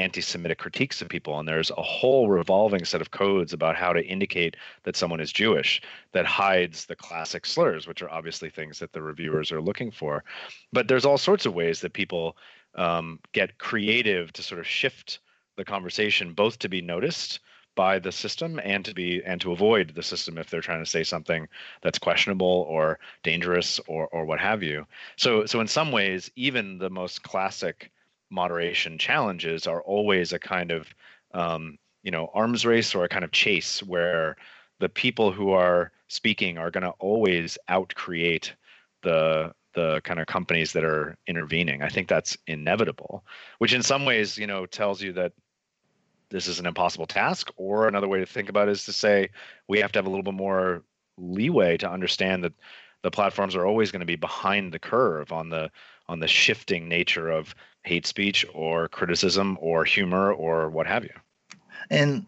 [0.00, 1.38] anti Semitic critiques of people.
[1.38, 5.32] And there's a whole revolving set of codes about how to indicate that someone is
[5.32, 5.82] Jewish
[6.12, 10.24] that hides the classic slurs, which are obviously things that the reviewers are looking for.
[10.72, 12.36] But there's all sorts of ways that people
[12.74, 15.20] um, get creative to sort of shift
[15.56, 17.40] the conversation both to be noticed
[17.76, 20.90] by the system and to be and to avoid the system if they're trying to
[20.90, 21.46] say something
[21.82, 24.86] that's questionable or dangerous or or what have you
[25.16, 27.90] so so in some ways even the most classic
[28.30, 30.88] moderation challenges are always a kind of
[31.34, 34.36] um, you know arms race or a kind of chase where
[34.78, 38.54] the people who are speaking are going to always out create
[39.02, 41.82] the the kind of companies that are intervening.
[41.82, 43.24] I think that's inevitable,
[43.58, 45.32] which in some ways, you know, tells you that
[46.30, 47.50] this is an impossible task.
[47.56, 49.30] Or another way to think about it is to say
[49.68, 50.82] we have to have a little bit more
[51.18, 52.54] leeway to understand that
[53.02, 55.70] the platforms are always going to be behind the curve on the
[56.08, 61.14] on the shifting nature of hate speech or criticism or humor or what have you.
[61.90, 62.26] And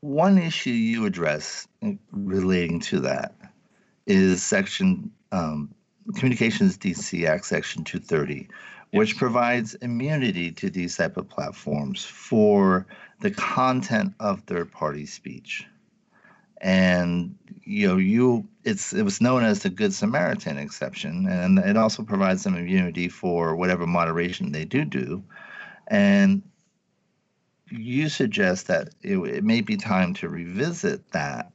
[0.00, 1.68] one issue you address
[2.10, 3.34] relating to that
[4.06, 5.74] is section um,
[6.16, 8.48] Communications Decency Act Section 230,
[8.92, 12.86] which provides immunity to these type of platforms for
[13.20, 15.66] the content of third party speech.
[16.60, 21.76] And you know, you it's it was known as the Good Samaritan exception, and it
[21.76, 25.24] also provides some immunity for whatever moderation they do do.
[25.86, 26.42] And
[27.70, 31.52] you suggest that it, it may be time to revisit that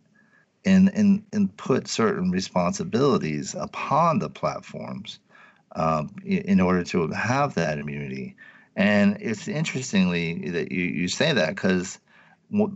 [0.66, 5.20] and, and, and put certain responsibilities upon the platforms
[5.76, 8.36] um, in order to have that immunity.
[8.76, 12.00] And it's interestingly that you, you say that because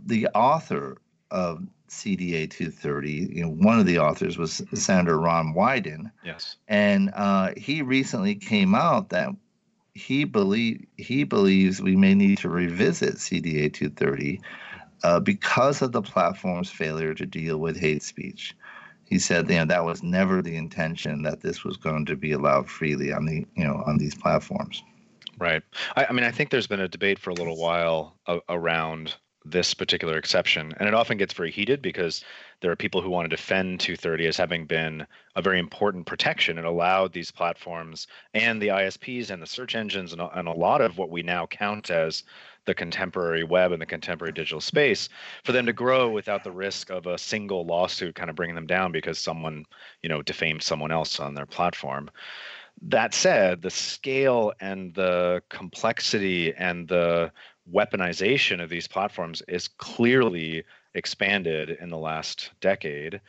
[0.06, 0.98] the author
[1.30, 6.10] of CDA 230, you know, one of the authors was Senator Ron Wyden.
[6.24, 6.56] Yes.
[6.68, 9.30] And uh, he recently came out that
[9.94, 14.40] he believe he believes we may need to revisit CDA 230
[15.02, 18.54] uh, because of the platform's failure to deal with hate speech.
[19.08, 22.30] he said you know that was never the intention that this was going to be
[22.30, 24.82] allowed freely on the you know on these platforms.
[25.38, 25.62] Right.
[25.96, 29.16] I, I mean, I think there's been a debate for a little while a, around
[29.44, 32.22] this particular exception, and it often gets very heated because
[32.60, 36.58] there are people who want to defend 230 as having been a very important protection.
[36.58, 40.82] It allowed these platforms and the ISPs and the search engines and, and a lot
[40.82, 42.22] of what we now count as
[42.66, 45.08] the contemporary web and the contemporary digital space
[45.44, 48.66] for them to grow without the risk of a single lawsuit kind of bringing them
[48.66, 49.64] down because someone
[50.02, 52.10] you know defamed someone else on their platform
[52.82, 57.32] that said the scale and the complexity and the
[57.72, 60.64] weaponization of these platforms is clearly
[60.94, 63.20] expanded in the last decade.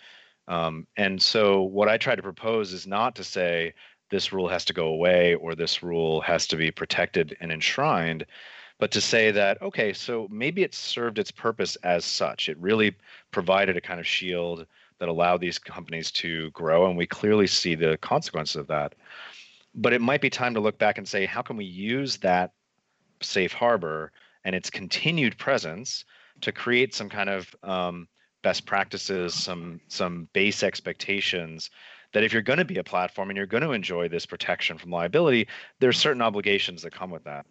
[0.47, 3.73] Um, and so what i try to propose is not to say
[4.09, 8.25] this rule has to go away or this rule has to be protected and enshrined
[8.79, 12.49] but to say that okay so maybe it served its purpose as such.
[12.49, 12.95] It really
[13.29, 14.65] provided a kind of shield
[14.97, 18.95] that allowed these companies to grow and we clearly see the consequences of that.
[19.75, 22.53] But it might be time to look back and say how can we use that
[23.21, 24.11] safe harbor
[24.43, 26.05] and its continued presence
[26.41, 28.07] to create some kind of um,
[28.43, 31.69] best practices some some base expectations
[32.13, 34.77] that if you're going to be a platform and you're going to enjoy this protection
[34.77, 35.47] from liability
[35.79, 37.45] there's certain obligations that come with that.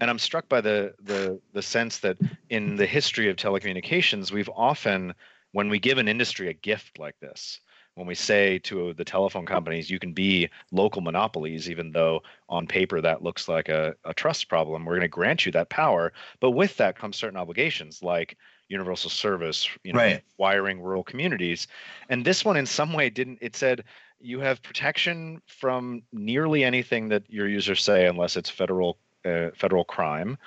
[0.00, 2.18] And I'm struck by the the the sense that
[2.50, 5.14] in the history of telecommunications, we've often,
[5.52, 7.60] when we give an industry a gift like this,
[7.98, 12.64] when we say to the telephone companies, you can be local monopolies, even though on
[12.64, 16.12] paper that looks like a, a trust problem, we're going to grant you that power.
[16.38, 18.36] But with that comes certain obligations like
[18.68, 20.22] universal service, you know, right.
[20.36, 21.66] wiring rural communities.
[22.08, 23.82] And this one in some way didn't, it said,
[24.20, 29.84] you have protection from nearly anything that your users say unless it's federal uh, federal
[29.84, 30.38] crime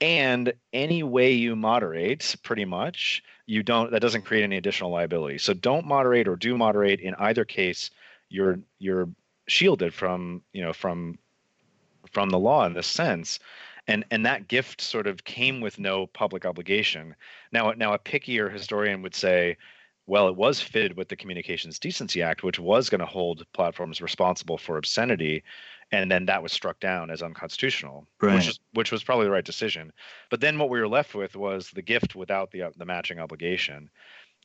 [0.00, 5.38] and any way you moderate pretty much you don't that doesn't create any additional liability.
[5.38, 7.90] So don't moderate or do moderate in either case
[8.28, 9.08] you're you're
[9.46, 11.18] shielded from you know from
[12.10, 13.38] from the law in this sense.
[13.86, 17.14] And and that gift sort of came with no public obligation.
[17.52, 19.56] Now now a pickier historian would say
[20.06, 24.02] well, it was fitted with the Communications Decency Act, which was going to hold platforms
[24.02, 25.42] responsible for obscenity,
[26.02, 28.34] and then that was struck down as unconstitutional, right.
[28.34, 29.92] which, is, which was probably the right decision.
[30.30, 33.18] But then what we were left with was the gift without the uh, the matching
[33.18, 33.90] obligation.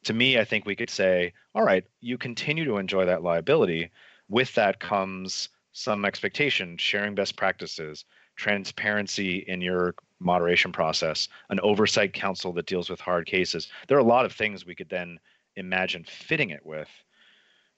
[0.04, 3.92] To me, I think we could say, all right, you continue to enjoy that liability.
[4.30, 12.14] With that comes some expectation, sharing best practices, transparency in your moderation process, an oversight
[12.14, 13.70] council that deals with hard cases.
[13.88, 15.20] There are a lot of things we could then
[15.56, 16.90] imagine fitting it with.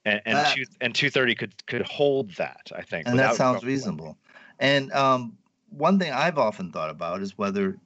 [0.06, 3.08] And and, two, and 230 could could hold that, I think.
[3.08, 4.18] And that sounds reasonable.
[4.60, 5.38] And um,
[5.70, 7.78] one thing I've often thought about is whether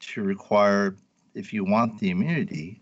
[0.00, 0.96] to require,
[1.34, 2.80] if you want the immunity,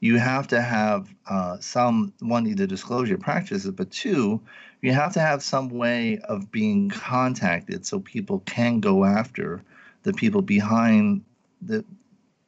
[0.00, 4.42] you have to have uh, some one either disclosure practices, but two,
[4.82, 9.62] you have to have some way of being contacted so people can go after
[10.02, 11.24] the people behind
[11.62, 11.84] the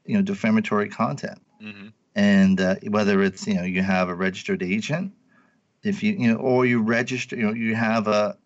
[0.05, 1.40] you know defamatory content.
[1.62, 1.88] Mm-hmm
[2.18, 5.12] and uh, whether it's you know you have a registered agent
[5.83, 8.37] if you you know or you register you know you have a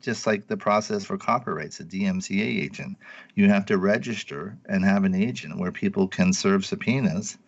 [0.00, 2.96] just like the process for copyrights a dmca agent
[3.34, 7.38] you have to register and have an agent where people can serve subpoenas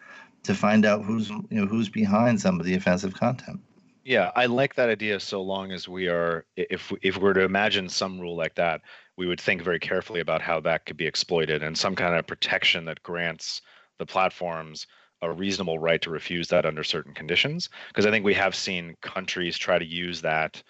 [0.42, 3.60] to find out who's you know who's behind some of the offensive content.
[4.04, 7.44] Yeah i like that idea so long as we are if if we were to
[7.44, 8.80] imagine some rule like that
[9.16, 12.26] we would think very carefully about how that could be exploited and some kind of
[12.26, 13.60] protection that grants
[13.98, 14.86] the platforms
[15.22, 18.96] a reasonable right to refuse that under certain conditions because i think we have seen
[19.00, 20.62] countries try to use that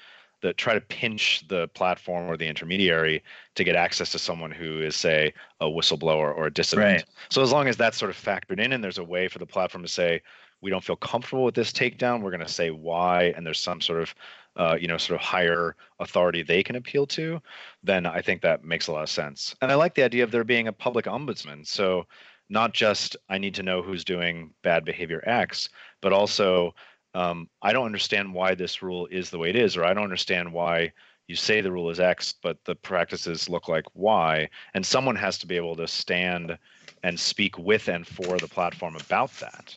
[0.42, 3.22] that try to pinch the platform or the intermediary
[3.54, 7.02] to get access to someone who is say a whistleblower or a dissident.
[7.02, 7.04] Right.
[7.30, 9.46] so as long as that's sort of factored in and there's a way for the
[9.46, 10.22] platform to say
[10.62, 13.80] we don't feel comfortable with this takedown we're going to say why and there's some
[13.80, 14.14] sort of
[14.56, 17.40] uh, you know sort of higher authority they can appeal to
[17.84, 19.54] then i think that makes a lot of sense.
[19.62, 21.66] And i like the idea of there being a public ombudsman.
[21.66, 22.06] So
[22.50, 25.70] not just I need to know who's doing bad behavior X,
[26.02, 26.74] but also
[27.14, 30.04] um, I don't understand why this rule is the way it is, or I don't
[30.04, 30.92] understand why
[31.28, 34.48] you say the rule is X, but the practices look like Y.
[34.74, 36.58] And someone has to be able to stand
[37.04, 39.76] and speak with and for the platform about that.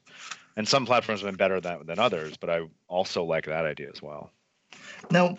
[0.58, 3.90] And some platforms have been better than, than others, but I also like that idea
[3.94, 4.32] as well.
[5.12, 5.38] Now,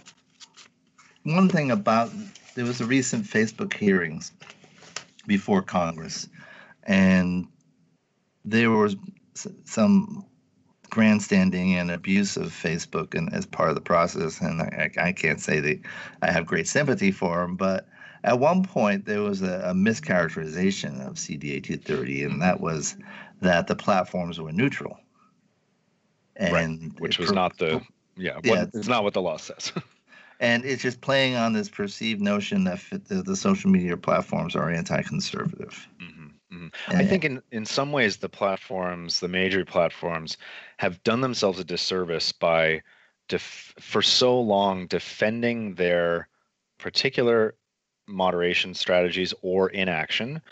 [1.25, 2.13] one thing about
[2.55, 4.33] there was a recent Facebook hearings
[5.27, 6.29] before Congress
[6.85, 7.47] and
[8.45, 8.97] there was
[9.65, 10.25] some
[10.91, 14.41] grandstanding and abuse of Facebook and as part of the process.
[14.41, 15.81] And I, I can't say that
[16.23, 17.89] I have great sympathy for them, but
[18.23, 22.97] at one point there was a, a mischaracterization of CDA 230, and that was
[23.41, 24.99] that the platforms were neutral.
[26.37, 27.01] and right.
[27.01, 27.81] which was not the
[28.17, 29.73] yeah, Yeah, what, it's not what the law says.
[30.41, 34.71] and it's just playing on this perceived notion that the, the social media platforms are
[34.71, 35.89] anti-conservative.
[36.01, 36.24] Mm-hmm.
[36.89, 40.37] I think in in some ways the platforms, the major platforms,
[40.79, 42.83] have done themselves a disservice by
[43.29, 46.29] def- for so long defending their
[46.79, 47.55] particular
[48.07, 50.43] moderation strategies or inaction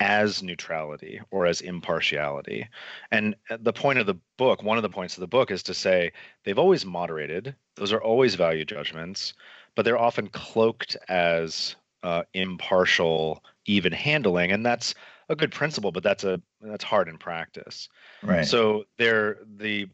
[0.00, 2.66] as neutrality or as impartiality.
[3.12, 5.62] And uh, the point of the book, one of the points of the book is
[5.64, 6.12] to say
[6.44, 7.54] they've always moderated.
[7.76, 9.34] Those are always value judgments,
[9.76, 14.50] but they're often cloaked as uh, impartial, even handling.
[14.50, 14.94] And that's
[15.32, 17.88] a good principle, but that's a that's hard in practice.
[18.22, 18.46] Right.
[18.46, 19.88] So there the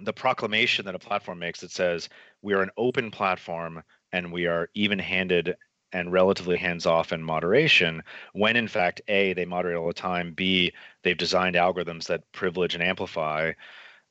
[0.00, 2.08] the proclamation that a platform makes that says
[2.40, 5.56] we are an open platform and we are even-handed
[5.92, 8.02] and relatively hands-off in moderation
[8.32, 10.72] when in fact a they moderate all the time b
[11.02, 13.50] they've designed algorithms that privilege and amplify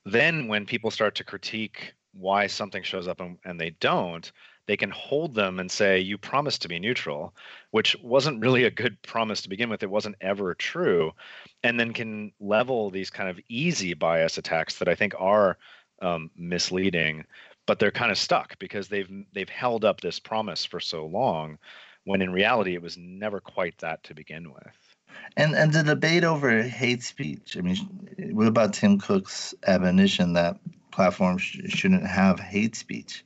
[0.06, 4.32] then when people start to critique why something shows up and, and they don't
[4.68, 7.34] they can hold them and say you promised to be neutral
[7.72, 11.12] which wasn't really a good promise to begin with it wasn't ever true
[11.64, 15.58] and then can level these kind of easy bias attacks that i think are
[16.02, 17.26] um, misleading
[17.66, 21.58] but they're kind of stuck because they've they've held up this promise for so long
[22.04, 24.96] when in reality it was never quite that to begin with
[25.36, 27.58] And and the debate over hate speech.
[27.58, 27.78] I mean,
[28.32, 30.58] what about Tim Cook's admonition that
[30.92, 33.24] platforms sh- shouldn't have hate speech?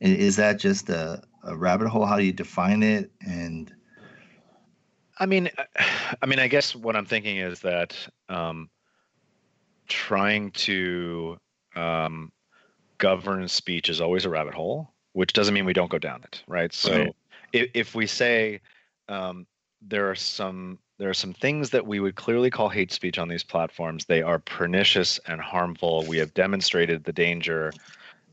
[0.00, 2.04] Is that just a, a rabbit hole?
[2.04, 3.10] How do you define it?
[3.26, 3.72] And
[5.18, 5.50] I mean,
[6.22, 7.96] I mean, I guess what I'm thinking is that
[8.28, 8.68] um,
[9.88, 11.38] trying to
[11.76, 12.32] um,
[12.98, 16.42] govern speech is always a rabbit hole, which doesn't mean we don't go down it,
[16.46, 16.72] right?
[16.72, 17.14] So Right.
[17.52, 18.60] if, if we say
[19.08, 19.46] um,
[19.80, 23.26] there are some there are some things that we would clearly call hate speech on
[23.26, 26.04] these platforms, they are pernicious and harmful.
[26.06, 27.72] We have demonstrated the danger.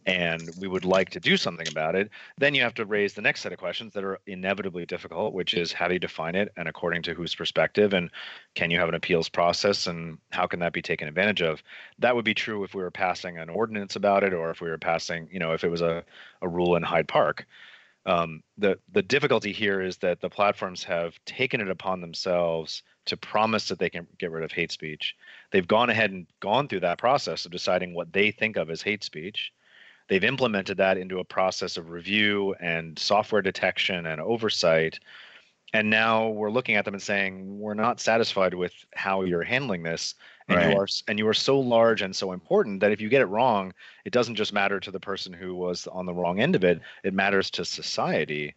[0.06, 2.10] And we would like to do something about it.
[2.38, 5.54] Then you have to raise the next set of questions that are inevitably difficult, which
[5.54, 7.94] is how do you define it and according to whose perspective?
[7.94, 8.10] And
[8.56, 11.62] can you have an appeals process and how can that be taken advantage of?
[12.00, 14.70] That would be true if we were passing an ordinance about it or if we
[14.70, 16.04] were passing, you know, if it was a,
[16.42, 17.46] a rule in Hyde Park.
[18.06, 23.18] Um, the the difficulty here is that the platforms have taken it upon themselves to
[23.18, 25.16] promise that they can get rid of hate speech.
[25.52, 28.82] They've gone ahead and gone through that process of deciding what they think of as
[28.82, 29.52] hate speech.
[30.12, 35.00] They've implemented that into a process of review and software detection and oversight.
[35.72, 39.84] And now we're looking at them and saying we're not satisfied with how you're handling
[39.84, 40.16] this,
[40.50, 40.70] and Right.
[40.70, 43.28] you are and you are so large and so important that if you get it
[43.28, 46.66] wrong, it doesn't just matter to the person who was on the wrong end of
[46.66, 48.54] it; it matters to society.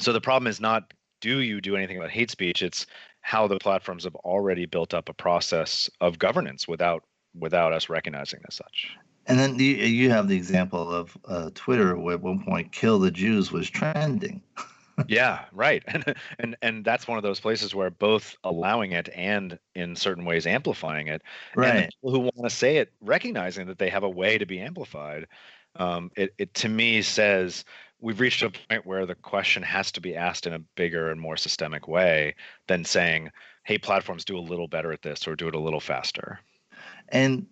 [0.00, 2.62] So the problem is not do you do anything about hate speech?
[2.62, 2.84] It's
[3.20, 8.40] how the platforms have already built up a process of governance without without us recognizing
[8.48, 8.90] as such.
[9.26, 12.98] And then you you have the example of uh, Twitter, where at one point "kill
[12.98, 14.42] the Jews" was trending.
[15.06, 19.58] yeah right and and and that's one of those places where both allowing it and
[19.74, 21.22] in certain ways amplifying it
[21.54, 21.90] Right.
[21.90, 25.26] people who want to say it recognizing that they have a way to be amplified
[25.76, 27.64] um, it, it to me says
[28.00, 31.20] we've reached a point where the question has to be asked in a bigger and
[31.20, 32.34] more systemic way
[32.68, 33.30] than saying
[33.64, 36.38] hey platforms do a little better at this or do it a little faster
[37.08, 37.46] And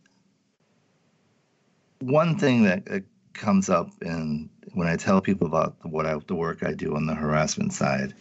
[2.01, 6.63] one thing that, comes up in when I tell people about what I, the work
[6.63, 8.13] I do on the harassment side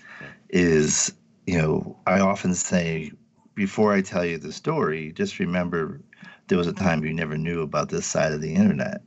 [0.49, 1.13] is,
[1.45, 3.11] you know, I often say
[3.55, 5.99] before I tell you the story, just remember
[6.47, 9.01] there was a time you never knew about this side of the internet.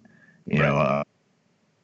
[0.47, 1.03] You know, uh,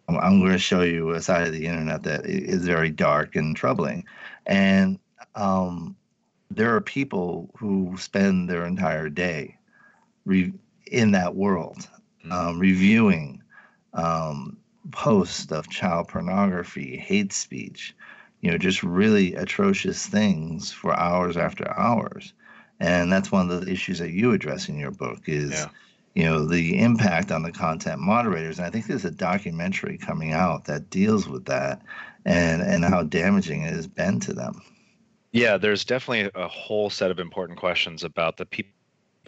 [0.08, 3.36] I'm, I'm going to show you a side of the internet that is very dark
[3.36, 4.04] and troubling,
[4.46, 4.98] and
[5.34, 5.96] um,
[6.50, 9.56] there are people who spend their entire day
[10.24, 10.52] re-
[10.86, 11.88] in that world,
[12.32, 13.42] um, reviewing
[13.94, 14.58] um,
[14.90, 17.94] posts of child pornography, hate speech,
[18.40, 22.34] you know, just really atrocious things for hours after hours.
[22.80, 25.70] And that's one of the issues that you address in your book is, Yeah.
[26.14, 28.58] you know, the impact on the content moderators.
[28.58, 31.82] And I think there's a documentary coming out that deals with that
[32.24, 34.62] and, and how damaging it has been to them.
[35.32, 38.72] Yeah, there's definitely a whole set of important questions about the people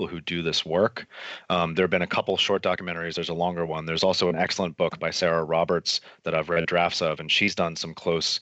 [0.06, 1.06] who do this work.
[1.48, 3.14] Um, there have been a couple short documentaries.
[3.14, 3.86] There's a longer one.
[3.86, 7.54] There's also an excellent book by Sarah Roberts that I've read drafts of, and she's
[7.54, 8.40] done some close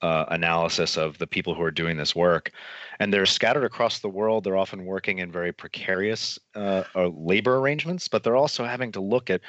[0.00, 2.52] uh, analysis of the people who are doing this work.
[3.00, 4.44] And they're scattered across the world.
[4.44, 9.00] They're often working in very precarious uh, uh, labor arrangements, but they're also having to
[9.00, 9.40] look at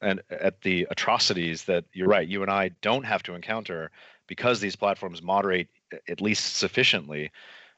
[0.00, 3.90] and at the atrocities that you're right, you and I don't have to encounter
[4.28, 5.68] because these platforms moderate
[6.08, 7.32] at least sufficiently.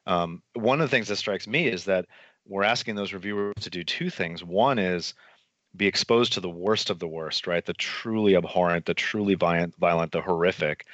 [0.05, 2.05] Um, one of the things that strikes me is that
[2.51, 4.43] we're asking those reviewers to do two things.
[4.43, 5.13] One is
[5.73, 7.65] be exposed to the worst of the worst, right?
[7.65, 10.85] The truly abhorrent, the truly violent, violent, the horrific,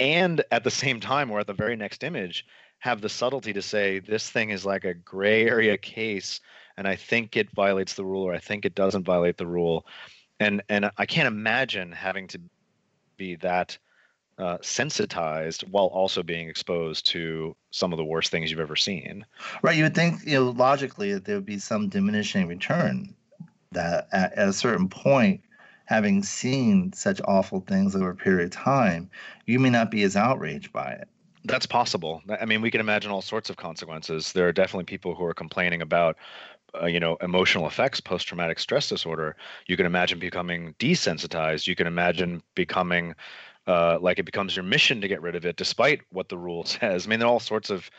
[0.00, 2.46] and at the same time, or at the very next image,
[2.78, 6.40] have the subtlety to say this thing is like a gray area case,
[6.78, 9.86] and I think it violates the rule, or I think it doesn't violate the rule,
[10.40, 12.40] and and I can't imagine having to
[13.18, 13.76] be that
[14.38, 19.24] uh, sensitized while also being exposed to some of the worst things you've ever seen.
[19.62, 19.76] Right.
[19.76, 23.14] You would think, you know, logically that there would be some diminishing return
[23.72, 25.42] that at, at a certain point,
[25.84, 29.10] having seen such awful things over a period of time,
[29.46, 31.08] you may not be as outraged by it.
[31.44, 32.22] That's possible.
[32.40, 34.32] I mean, we can imagine all sorts of consequences.
[34.32, 36.16] There are definitely people who are complaining about,
[36.80, 39.34] uh, you know, emotional effects, post-traumatic stress disorder.
[39.66, 41.66] You can imagine becoming desensitized.
[41.66, 43.14] You can imagine becoming
[43.66, 46.64] uh, like it becomes your mission to get rid of it, despite what the rule
[46.66, 47.06] says.
[47.06, 47.90] I mean, there are all sorts of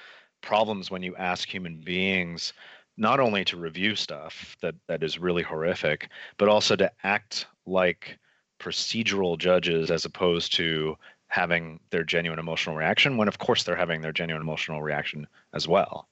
[0.41, 2.53] problems when you ask human beings
[2.95, 8.19] not only to review stuff that that is really horrific, but also to act like
[8.59, 10.95] procedural judges as opposed to
[11.27, 15.67] having their genuine emotional reaction when of course they're having their genuine emotional reaction as
[15.67, 16.07] well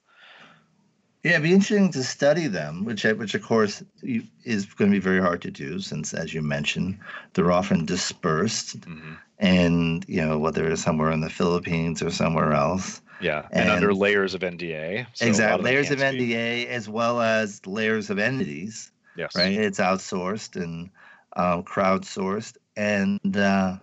[1.23, 4.99] yeah it'd be interesting to study them which which of course is going to be
[4.99, 6.97] very hard to do since as you mentioned
[7.33, 9.13] they're often dispersed mm-hmm.
[9.41, 13.71] And you know whether it's somewhere in the philippines or somewhere else yeah, and, and
[13.71, 15.05] under layers of NDA.
[15.13, 18.91] So exactly, layers of NDA as well as layers of entities.
[19.15, 19.53] Yes, right.
[19.53, 20.89] It's outsourced and
[21.35, 23.77] um, crowdsourced, and uh,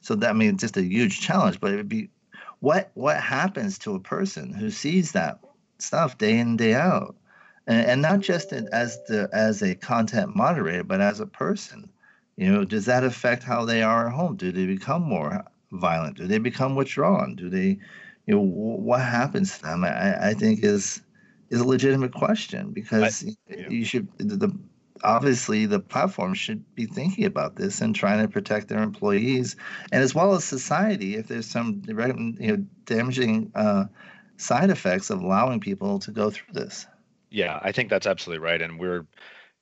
[0.00, 1.60] so that I mean just a huge challenge.
[1.60, 2.08] But it would be
[2.60, 5.38] what what happens to a person who sees that
[5.78, 7.14] stuff day in day out,
[7.66, 11.90] and, and not just as the as a content moderator, but as a person.
[12.40, 14.36] You know, does that affect how they are at home?
[14.36, 16.16] Do they become more violent?
[16.16, 17.36] Do they become withdrawn?
[17.36, 17.78] Do they
[18.30, 21.02] you know what happens to them i, I think is
[21.50, 23.68] is a legitimate question because I, yeah.
[23.68, 24.56] you should the
[25.02, 29.56] obviously the platform should be thinking about this and trying to protect their employees
[29.90, 33.86] and as well as society if there's some you know damaging uh,
[34.36, 36.86] side effects of allowing people to go through this
[37.30, 39.06] yeah i think that's absolutely right and we're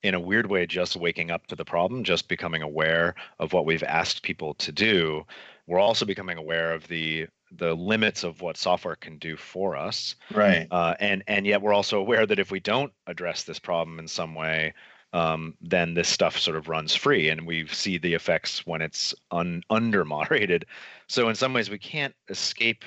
[0.02, 3.66] in a weird way just waking up to the problem just becoming aware of what
[3.66, 5.24] we've asked people to do.
[5.66, 10.14] We're also becoming aware of the the limits of what software can do for us.
[10.32, 10.66] Right.
[10.70, 14.06] Uh, and and yet we're also aware that if we don't address this problem in
[14.06, 14.74] some way
[15.12, 19.14] um, then this stuff sort of runs free and we see the effects when it's
[19.30, 20.66] un, under moderated
[21.06, 22.84] so in some ways we can't escape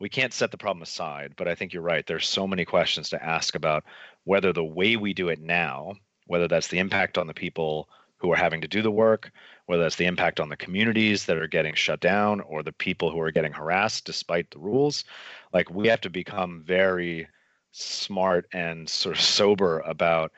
[0.00, 2.06] we can't set the problem aside but i think you're right.
[2.06, 3.84] There's so many questions to ask about
[4.24, 5.94] whether the way we do it now
[6.30, 9.32] whether that's the impact on the people who are having to do the work
[9.70, 13.08] whether that's the impact on the communities that are getting shut down or the people
[13.08, 15.04] who are getting harassed despite the rules.
[15.52, 17.28] Like we have to become very
[17.70, 20.32] smart and sort of sober about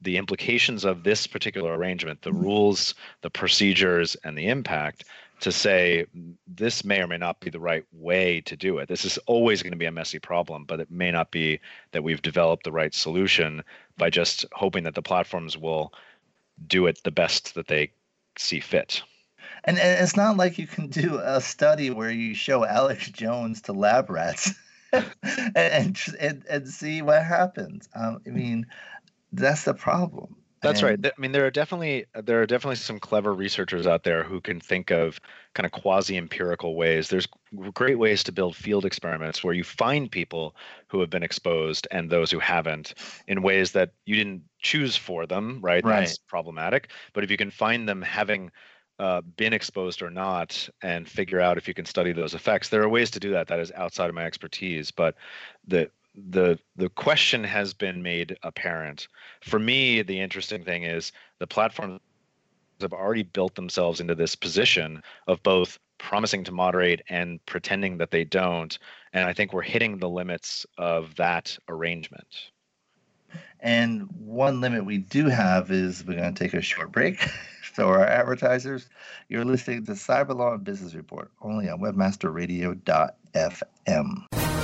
[0.00, 5.04] the implications of this particular arrangement, the rules, the procedures, and the impact
[5.40, 6.06] to say
[6.46, 8.88] this may or may not be the right way to do it.
[8.88, 11.60] This is always going to be a messy problem, but it may not be
[11.92, 13.62] that we've developed the right solution
[13.98, 15.92] by just hoping that the platforms will
[16.66, 17.92] do it the best that they
[18.38, 19.02] see fit.
[19.64, 23.60] And, and it's not like you can do a study where you show Alex Jones
[23.62, 24.54] to lab rats
[24.92, 27.88] and, and, and see what happens.
[27.94, 28.66] Um, I mean,
[29.32, 30.36] that's the problem.
[30.66, 31.12] That's and, right.
[31.16, 34.60] I mean, there are definitely there are definitely some clever researchers out there who can
[34.60, 35.20] think of
[35.54, 37.08] kind of quasi empirical ways.
[37.08, 37.28] There's
[37.74, 40.56] great ways to build field experiments where you find people
[40.88, 42.94] who have been exposed and those who haven't
[43.28, 45.60] in ways that you didn't choose for them.
[45.62, 45.84] Right.
[45.84, 46.00] right.
[46.00, 46.90] That's problematic.
[47.12, 48.50] But if you can find them having
[48.98, 52.82] uh, been exposed or not and figure out if you can study those effects there
[52.82, 55.14] are ways to do that that is outside of my expertise but
[55.66, 59.08] the the the question has been made apparent.
[59.42, 62.00] For me, the interesting thing is the platforms
[62.80, 68.10] have already built themselves into this position of both promising to moderate and pretending that
[68.10, 68.78] they don't.
[69.12, 72.50] And I think we're hitting the limits of that arrangement.
[73.60, 77.26] And one limit we do have is we're going to take a short break.
[77.74, 78.88] so, our advertisers,
[79.28, 84.45] you're listening to Cyber Law and Business Report only on webmasterradio.fm.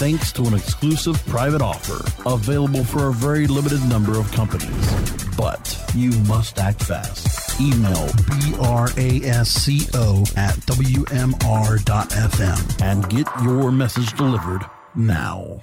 [0.00, 5.36] thanks to an exclusive private offer available for a very limited number of companies.
[5.36, 7.60] But you must act fast.
[7.60, 8.08] Email
[9.50, 11.82] brasco at wmr.fm
[12.82, 14.62] and get your message delivered
[14.94, 15.62] now.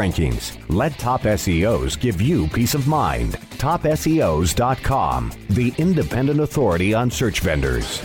[0.01, 0.57] rankings.
[0.67, 3.33] Let Top SEOs give you peace of mind.
[3.57, 8.01] TopSEOs.com, the independent authority on search vendors.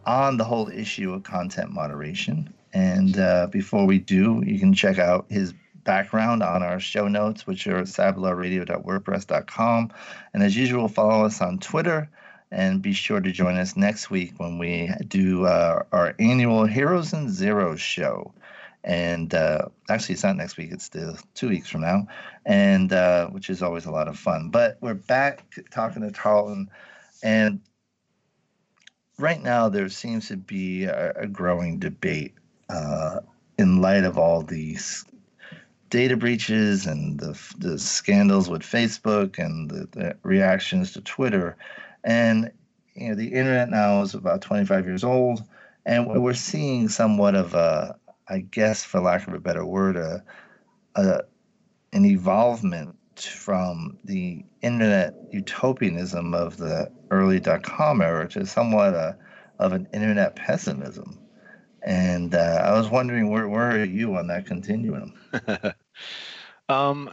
[0.04, 2.52] on the whole issue of content moderation.
[2.72, 5.52] And uh, before we do, you can check out his
[5.84, 9.90] background on our show notes, which are cyberlawradio.wordpress.com.
[10.32, 12.08] And as usual, follow us on Twitter
[12.50, 17.12] and be sure to join us next week when we do uh, our annual Heroes
[17.12, 18.32] and Zeros show.
[18.84, 22.08] And uh, actually, it's not next week; it's still two weeks from now,
[22.44, 24.50] and uh, which is always a lot of fun.
[24.50, 26.68] But we're back talking to Tarleton,
[27.22, 27.60] and
[29.18, 32.34] right now there seems to be a, a growing debate
[32.72, 33.20] uh,
[33.58, 35.04] in light of all these
[35.90, 41.56] data breaches and the, the scandals with Facebook and the, the reactions to Twitter
[42.04, 42.50] and
[42.94, 45.42] you know, the internet now is about 25 years old,
[45.86, 47.96] and we're seeing somewhat of a,
[48.28, 50.22] I guess, for lack of a better word, a,
[50.94, 51.22] a
[51.94, 59.16] an evolvement from the internet utopianism of the early dot com era to somewhat a,
[59.58, 61.18] of an internet pessimism.
[61.84, 65.14] And uh, I was wondering where where are you on that continuum?
[66.68, 67.10] um,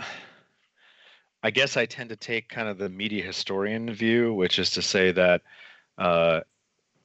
[1.42, 4.82] I guess I tend to take kind of the media historian view, which is to
[4.82, 5.42] say that
[5.98, 6.42] uh,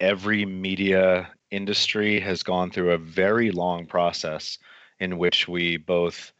[0.00, 4.58] every media industry has gone through a very long process
[4.98, 6.32] in which we both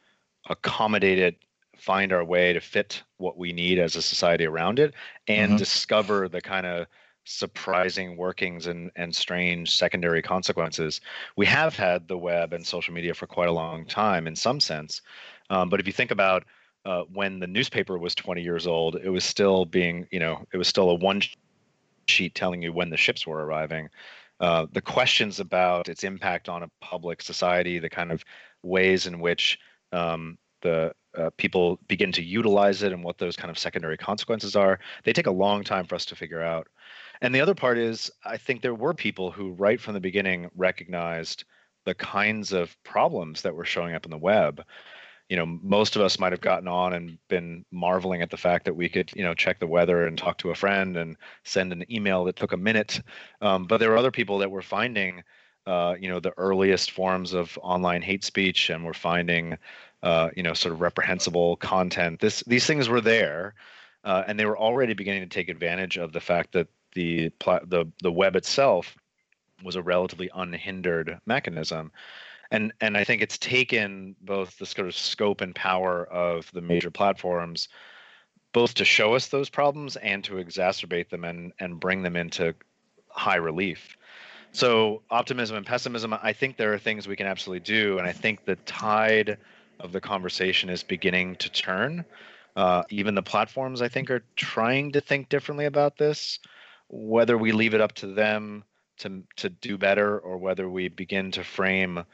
[0.48, 1.36] accommodate it,
[1.76, 4.94] find our way to fit what we need as a society around it,
[5.28, 5.56] and mm-hmm.
[5.56, 6.86] discover the kind of
[7.24, 11.00] surprising workings and, and strange secondary consequences.
[11.36, 14.60] We have had the web and social media for quite a long time in some
[14.60, 15.02] sense.
[15.50, 16.44] Um, but if you think about
[16.84, 20.58] uh, when the newspaper was 20 years old, it was still being, you know, it
[20.58, 21.22] was still a one
[22.06, 23.88] sheet telling you when the ships were arriving.
[24.40, 28.22] Uh, the questions about its impact on a public society, the kind of
[28.62, 29.58] ways in which
[29.92, 34.56] um, the uh, people begin to utilize it and what those kind of secondary consequences
[34.56, 36.66] are, they take a long time for us to figure out.
[37.24, 40.50] And the other part is, I think there were people who, right from the beginning,
[40.56, 41.44] recognized
[41.86, 44.62] the kinds of problems that were showing up in the web.
[45.30, 48.66] You know most of us might have gotten on and been marveling at the fact
[48.66, 51.72] that we could you know check the weather and talk to a friend and send
[51.72, 53.00] an email that took a minute.
[53.40, 55.24] Um, but there were other people that were finding
[55.66, 59.56] uh, you know the earliest forms of online hate speech and were finding
[60.02, 62.20] uh, you know sort of reprehensible content.
[62.20, 63.54] This these things were there
[64.04, 67.30] uh, and they were already beginning to take advantage of the fact that the
[67.66, 68.96] the the web itself
[69.62, 71.92] was a relatively unhindered mechanism
[72.50, 76.60] and and I think it's taken both the sort of scope and power of the
[76.60, 77.68] major platforms
[78.52, 82.54] both to show us those problems and to exacerbate them and and bring them into
[83.08, 83.96] high relief.
[84.52, 88.12] So optimism and pessimism, I think there are things we can absolutely do, and I
[88.12, 89.38] think the tide
[89.80, 92.04] of the conversation is beginning to turn.
[92.54, 96.38] Uh, even the platforms, I think, are trying to think differently about this.
[96.88, 98.64] Whether we leave it up to them
[98.98, 102.04] to to do better, or whether we begin to frame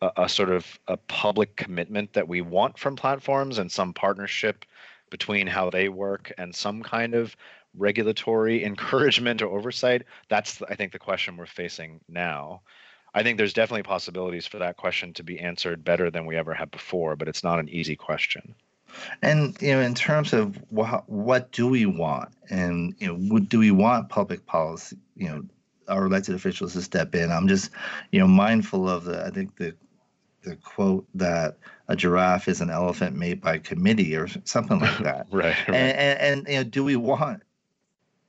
[0.00, 4.64] a, a sort of a public commitment that we want from platforms and some partnership
[5.10, 7.36] between how they work and some kind of
[7.76, 12.62] regulatory encouragement or oversight that's i think the question we're facing now.
[13.14, 16.52] I think there's definitely possibilities for that question to be answered better than we ever
[16.52, 18.54] have before but it's not an easy question
[19.22, 23.58] and you know in terms of what, what do we want and you know do
[23.58, 25.44] we want public policy you know
[25.88, 27.70] our elected officials to step in i'm just
[28.10, 29.74] you know mindful of the i think the
[30.46, 31.58] the quote that
[31.88, 35.26] a giraffe is an elephant made by committee or something like that.
[35.30, 35.56] right.
[35.68, 35.76] right.
[35.76, 37.42] And, and, and, you know, do we want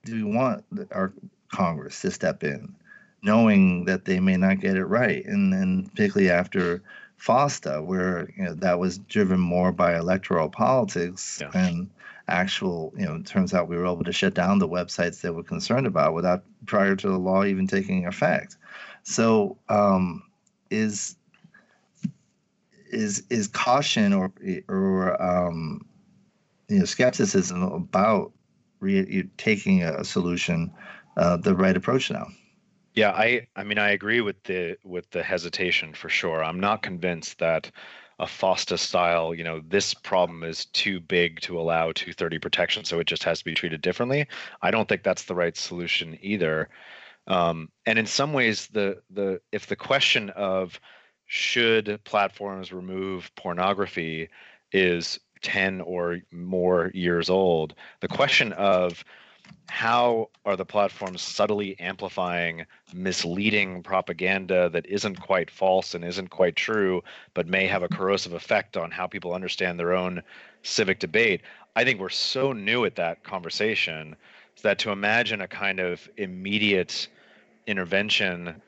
[0.03, 1.13] do we want our
[1.49, 2.75] Congress to step in,
[3.21, 6.81] knowing that they may not get it right, and and particularly after
[7.17, 11.51] FOSTA, where you know that was driven more by electoral politics yeah.
[11.53, 11.89] and
[12.27, 15.29] actual, you know, it turns out we were able to shut down the websites they
[15.29, 18.57] were concerned about without prior to the law even taking effect.
[19.03, 20.23] So, um,
[20.69, 21.15] is
[22.91, 24.31] is is caution or
[24.67, 25.85] or um,
[26.67, 28.31] you know skepticism about
[28.79, 30.71] re- taking a solution
[31.15, 32.27] uh, the right approach now.
[32.97, 36.43] Yeah, I I mean I agree with the with the hesitation for sure.
[36.43, 37.69] I'm not convinced that
[38.17, 42.97] a FOSTA style, you know, this problem is too big to allow 230 protection, so
[42.99, 44.25] it just has to be treated differently.
[44.63, 46.69] I don't think that's the right solution either.
[47.27, 50.79] Um, and in some ways, the the if the question of
[51.27, 54.29] should platforms remove pornography
[54.71, 57.75] is 10 or more years old.
[58.01, 59.03] The question of
[59.67, 66.55] how are the platforms subtly amplifying misleading propaganda that isn't quite false and isn't quite
[66.55, 70.21] true, but may have a corrosive effect on how people understand their own
[70.63, 71.41] civic debate?
[71.75, 74.15] I think we're so new at that conversation
[74.63, 77.07] that to imagine a kind of immediate
[77.67, 78.61] intervention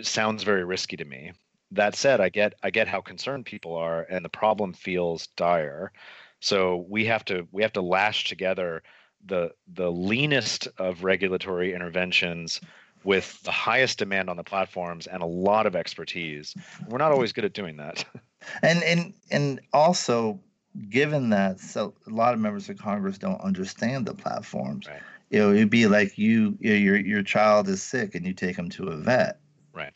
[0.00, 1.32] sounds very risky to me
[1.72, 5.92] that said, I get I get how concerned people are, and the problem feels dire.
[6.40, 8.82] So we have to we have to lash together
[9.26, 12.60] the the leanest of regulatory interventions
[13.04, 16.54] with the highest demand on the platforms and a lot of expertise.
[16.88, 18.04] We're not always good at doing that.
[18.62, 20.40] And and and also
[20.88, 24.88] given that so a lot of members of Congress don't understand the platforms.
[24.88, 25.02] Right.
[25.28, 28.32] You know, it'd be like you, you know, your your child is sick and you
[28.32, 29.40] take them to a vet.
[29.74, 29.92] Right.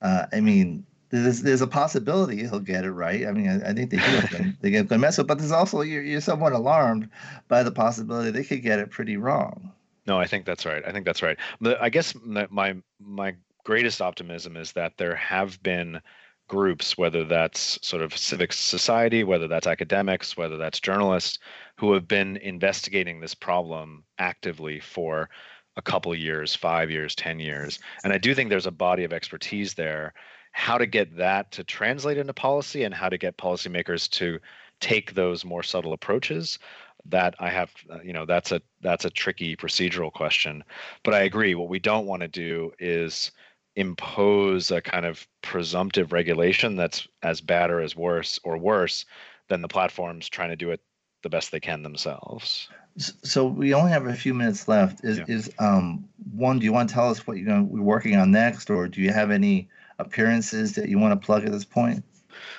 [0.00, 3.26] Uh, I mean, there's there's a possibility he'll get it right.
[3.26, 4.52] I mean, I, I think they do.
[4.60, 7.08] they get good mess up, but there's also you're you're somewhat alarmed
[7.48, 9.72] by the possibility they could get it pretty wrong.
[10.06, 10.82] No, I think that's right.
[10.86, 11.36] I think that's right.
[11.60, 13.34] But I guess my my
[13.64, 16.00] greatest optimism is that there have been
[16.48, 21.38] groups, whether that's sort of civic society, whether that's academics, whether that's journalists,
[21.76, 25.28] who have been investigating this problem actively for
[25.76, 29.12] a couple years, five years, ten years, and I do think there's a body of
[29.12, 30.14] expertise there
[30.58, 34.40] how to get that to translate into policy and how to get policymakers to
[34.80, 36.58] take those more subtle approaches
[37.06, 40.64] that i have uh, you know that's a that's a tricky procedural question.
[41.04, 43.30] But i agree what we don't want to do is
[43.76, 49.06] impose a kind of presumptive regulation that's as bad or as worse or worse
[49.46, 50.80] than the platforms trying to do it
[51.22, 52.68] the best they can themselves.
[52.96, 55.04] So we only have a few minutes left.
[55.04, 55.24] Is yeah.
[55.28, 58.16] is um one do you want to tell us what you're going to be working
[58.16, 61.64] on next or do you have any appearances that you want to plug at this
[61.64, 62.04] point?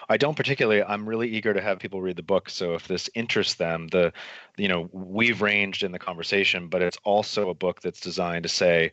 [0.09, 0.83] I don't particularly.
[0.83, 2.49] I'm really eager to have people read the book.
[2.49, 4.11] So if this interests them, the,
[4.57, 8.49] you know, we've ranged in the conversation, but it's also a book that's designed to
[8.49, 8.91] say,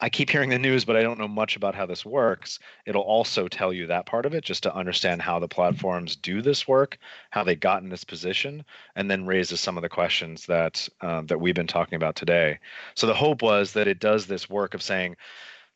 [0.00, 2.58] I keep hearing the news, but I don't know much about how this works.
[2.84, 6.42] It'll also tell you that part of it, just to understand how the platforms do
[6.42, 6.98] this work,
[7.30, 8.64] how they got in this position,
[8.96, 12.58] and then raises some of the questions that um, that we've been talking about today.
[12.94, 15.16] So the hope was that it does this work of saying,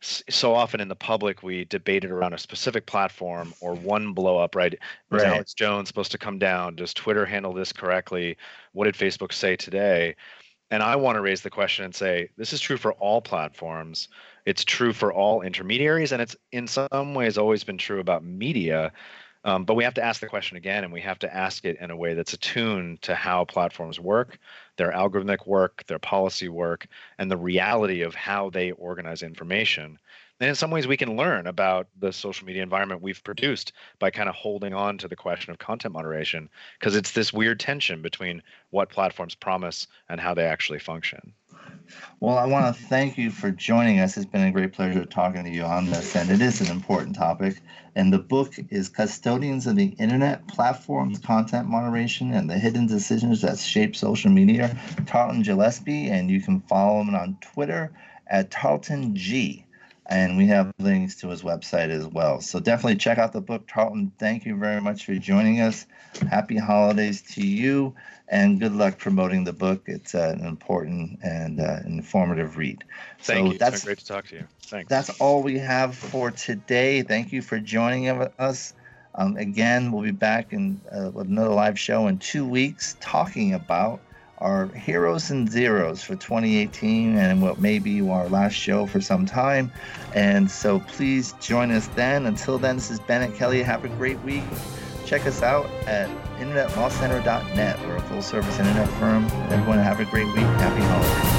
[0.01, 4.55] so often in the public we debated around a specific platform or one blow up
[4.55, 4.79] right?
[5.11, 5.33] Was right.
[5.33, 6.77] alex jones supposed to come down?
[6.77, 8.37] Does twitter handle this correctly?
[8.73, 10.15] What did facebook say today?
[10.71, 14.09] And i want to raise the question and say this is true for all platforms.
[14.47, 18.93] It's true for all intermediaries and it's in some ways always been true about media
[19.49, 21.79] Um, but we have to ask the question again, and we have to ask it
[21.81, 24.39] in a way that's attuned to how platforms work,
[24.77, 26.87] their algorithmic work, their policy work,
[27.17, 29.99] and the reality of how they organize information.
[30.39, 34.11] And in some ways, we can learn about the social media environment we've produced by
[34.11, 38.03] kind of holding on to the question of content moderation, because it's this weird tension
[38.03, 41.33] between what platforms promise and how they actually function.
[42.21, 44.17] Well, I want to thank you for joining us.
[44.17, 47.15] It's been a great pleasure talking to you on this, and it is an important
[47.15, 47.63] topic.
[47.95, 53.43] And the book is Custodians of the Internet Platforms, Content Moderation, and the Hidden Decisions
[53.43, 54.77] That Shape Social Media.
[55.07, 57.93] Tarleton Gillespie, and you can follow him on Twitter
[58.27, 59.65] at Tarleton G.
[60.09, 62.41] And we have links to his website as well.
[62.41, 63.69] So definitely check out the book.
[63.69, 65.87] Tarleton, thank you very much for joining us.
[66.31, 67.95] Happy holidays to you
[68.29, 69.83] and good luck promoting the book.
[69.87, 72.85] It's uh, an important and uh, informative read.
[73.21, 73.59] Thank so you.
[73.59, 74.45] That's it's great to talk to you.
[74.63, 74.89] Thanks.
[74.89, 77.03] That's all we have for today.
[77.03, 78.75] Thank you for joining us.
[79.15, 83.55] Um, again, we'll be back in uh, with another live show in two weeks, talking
[83.55, 84.01] about
[84.39, 89.27] our heroes and zeros for 2018 and what may be our last show for some
[89.27, 89.71] time.
[90.15, 92.27] And so please join us then.
[92.27, 93.63] Until then, this is Bennet Kelley.
[93.63, 94.45] Have a great week.
[95.05, 96.09] Check us out at
[96.39, 97.81] internetlawcenter.net.
[97.81, 99.25] We're a full service internet firm.
[99.51, 100.37] Everyone have a great week.
[100.37, 101.39] Happy holidays.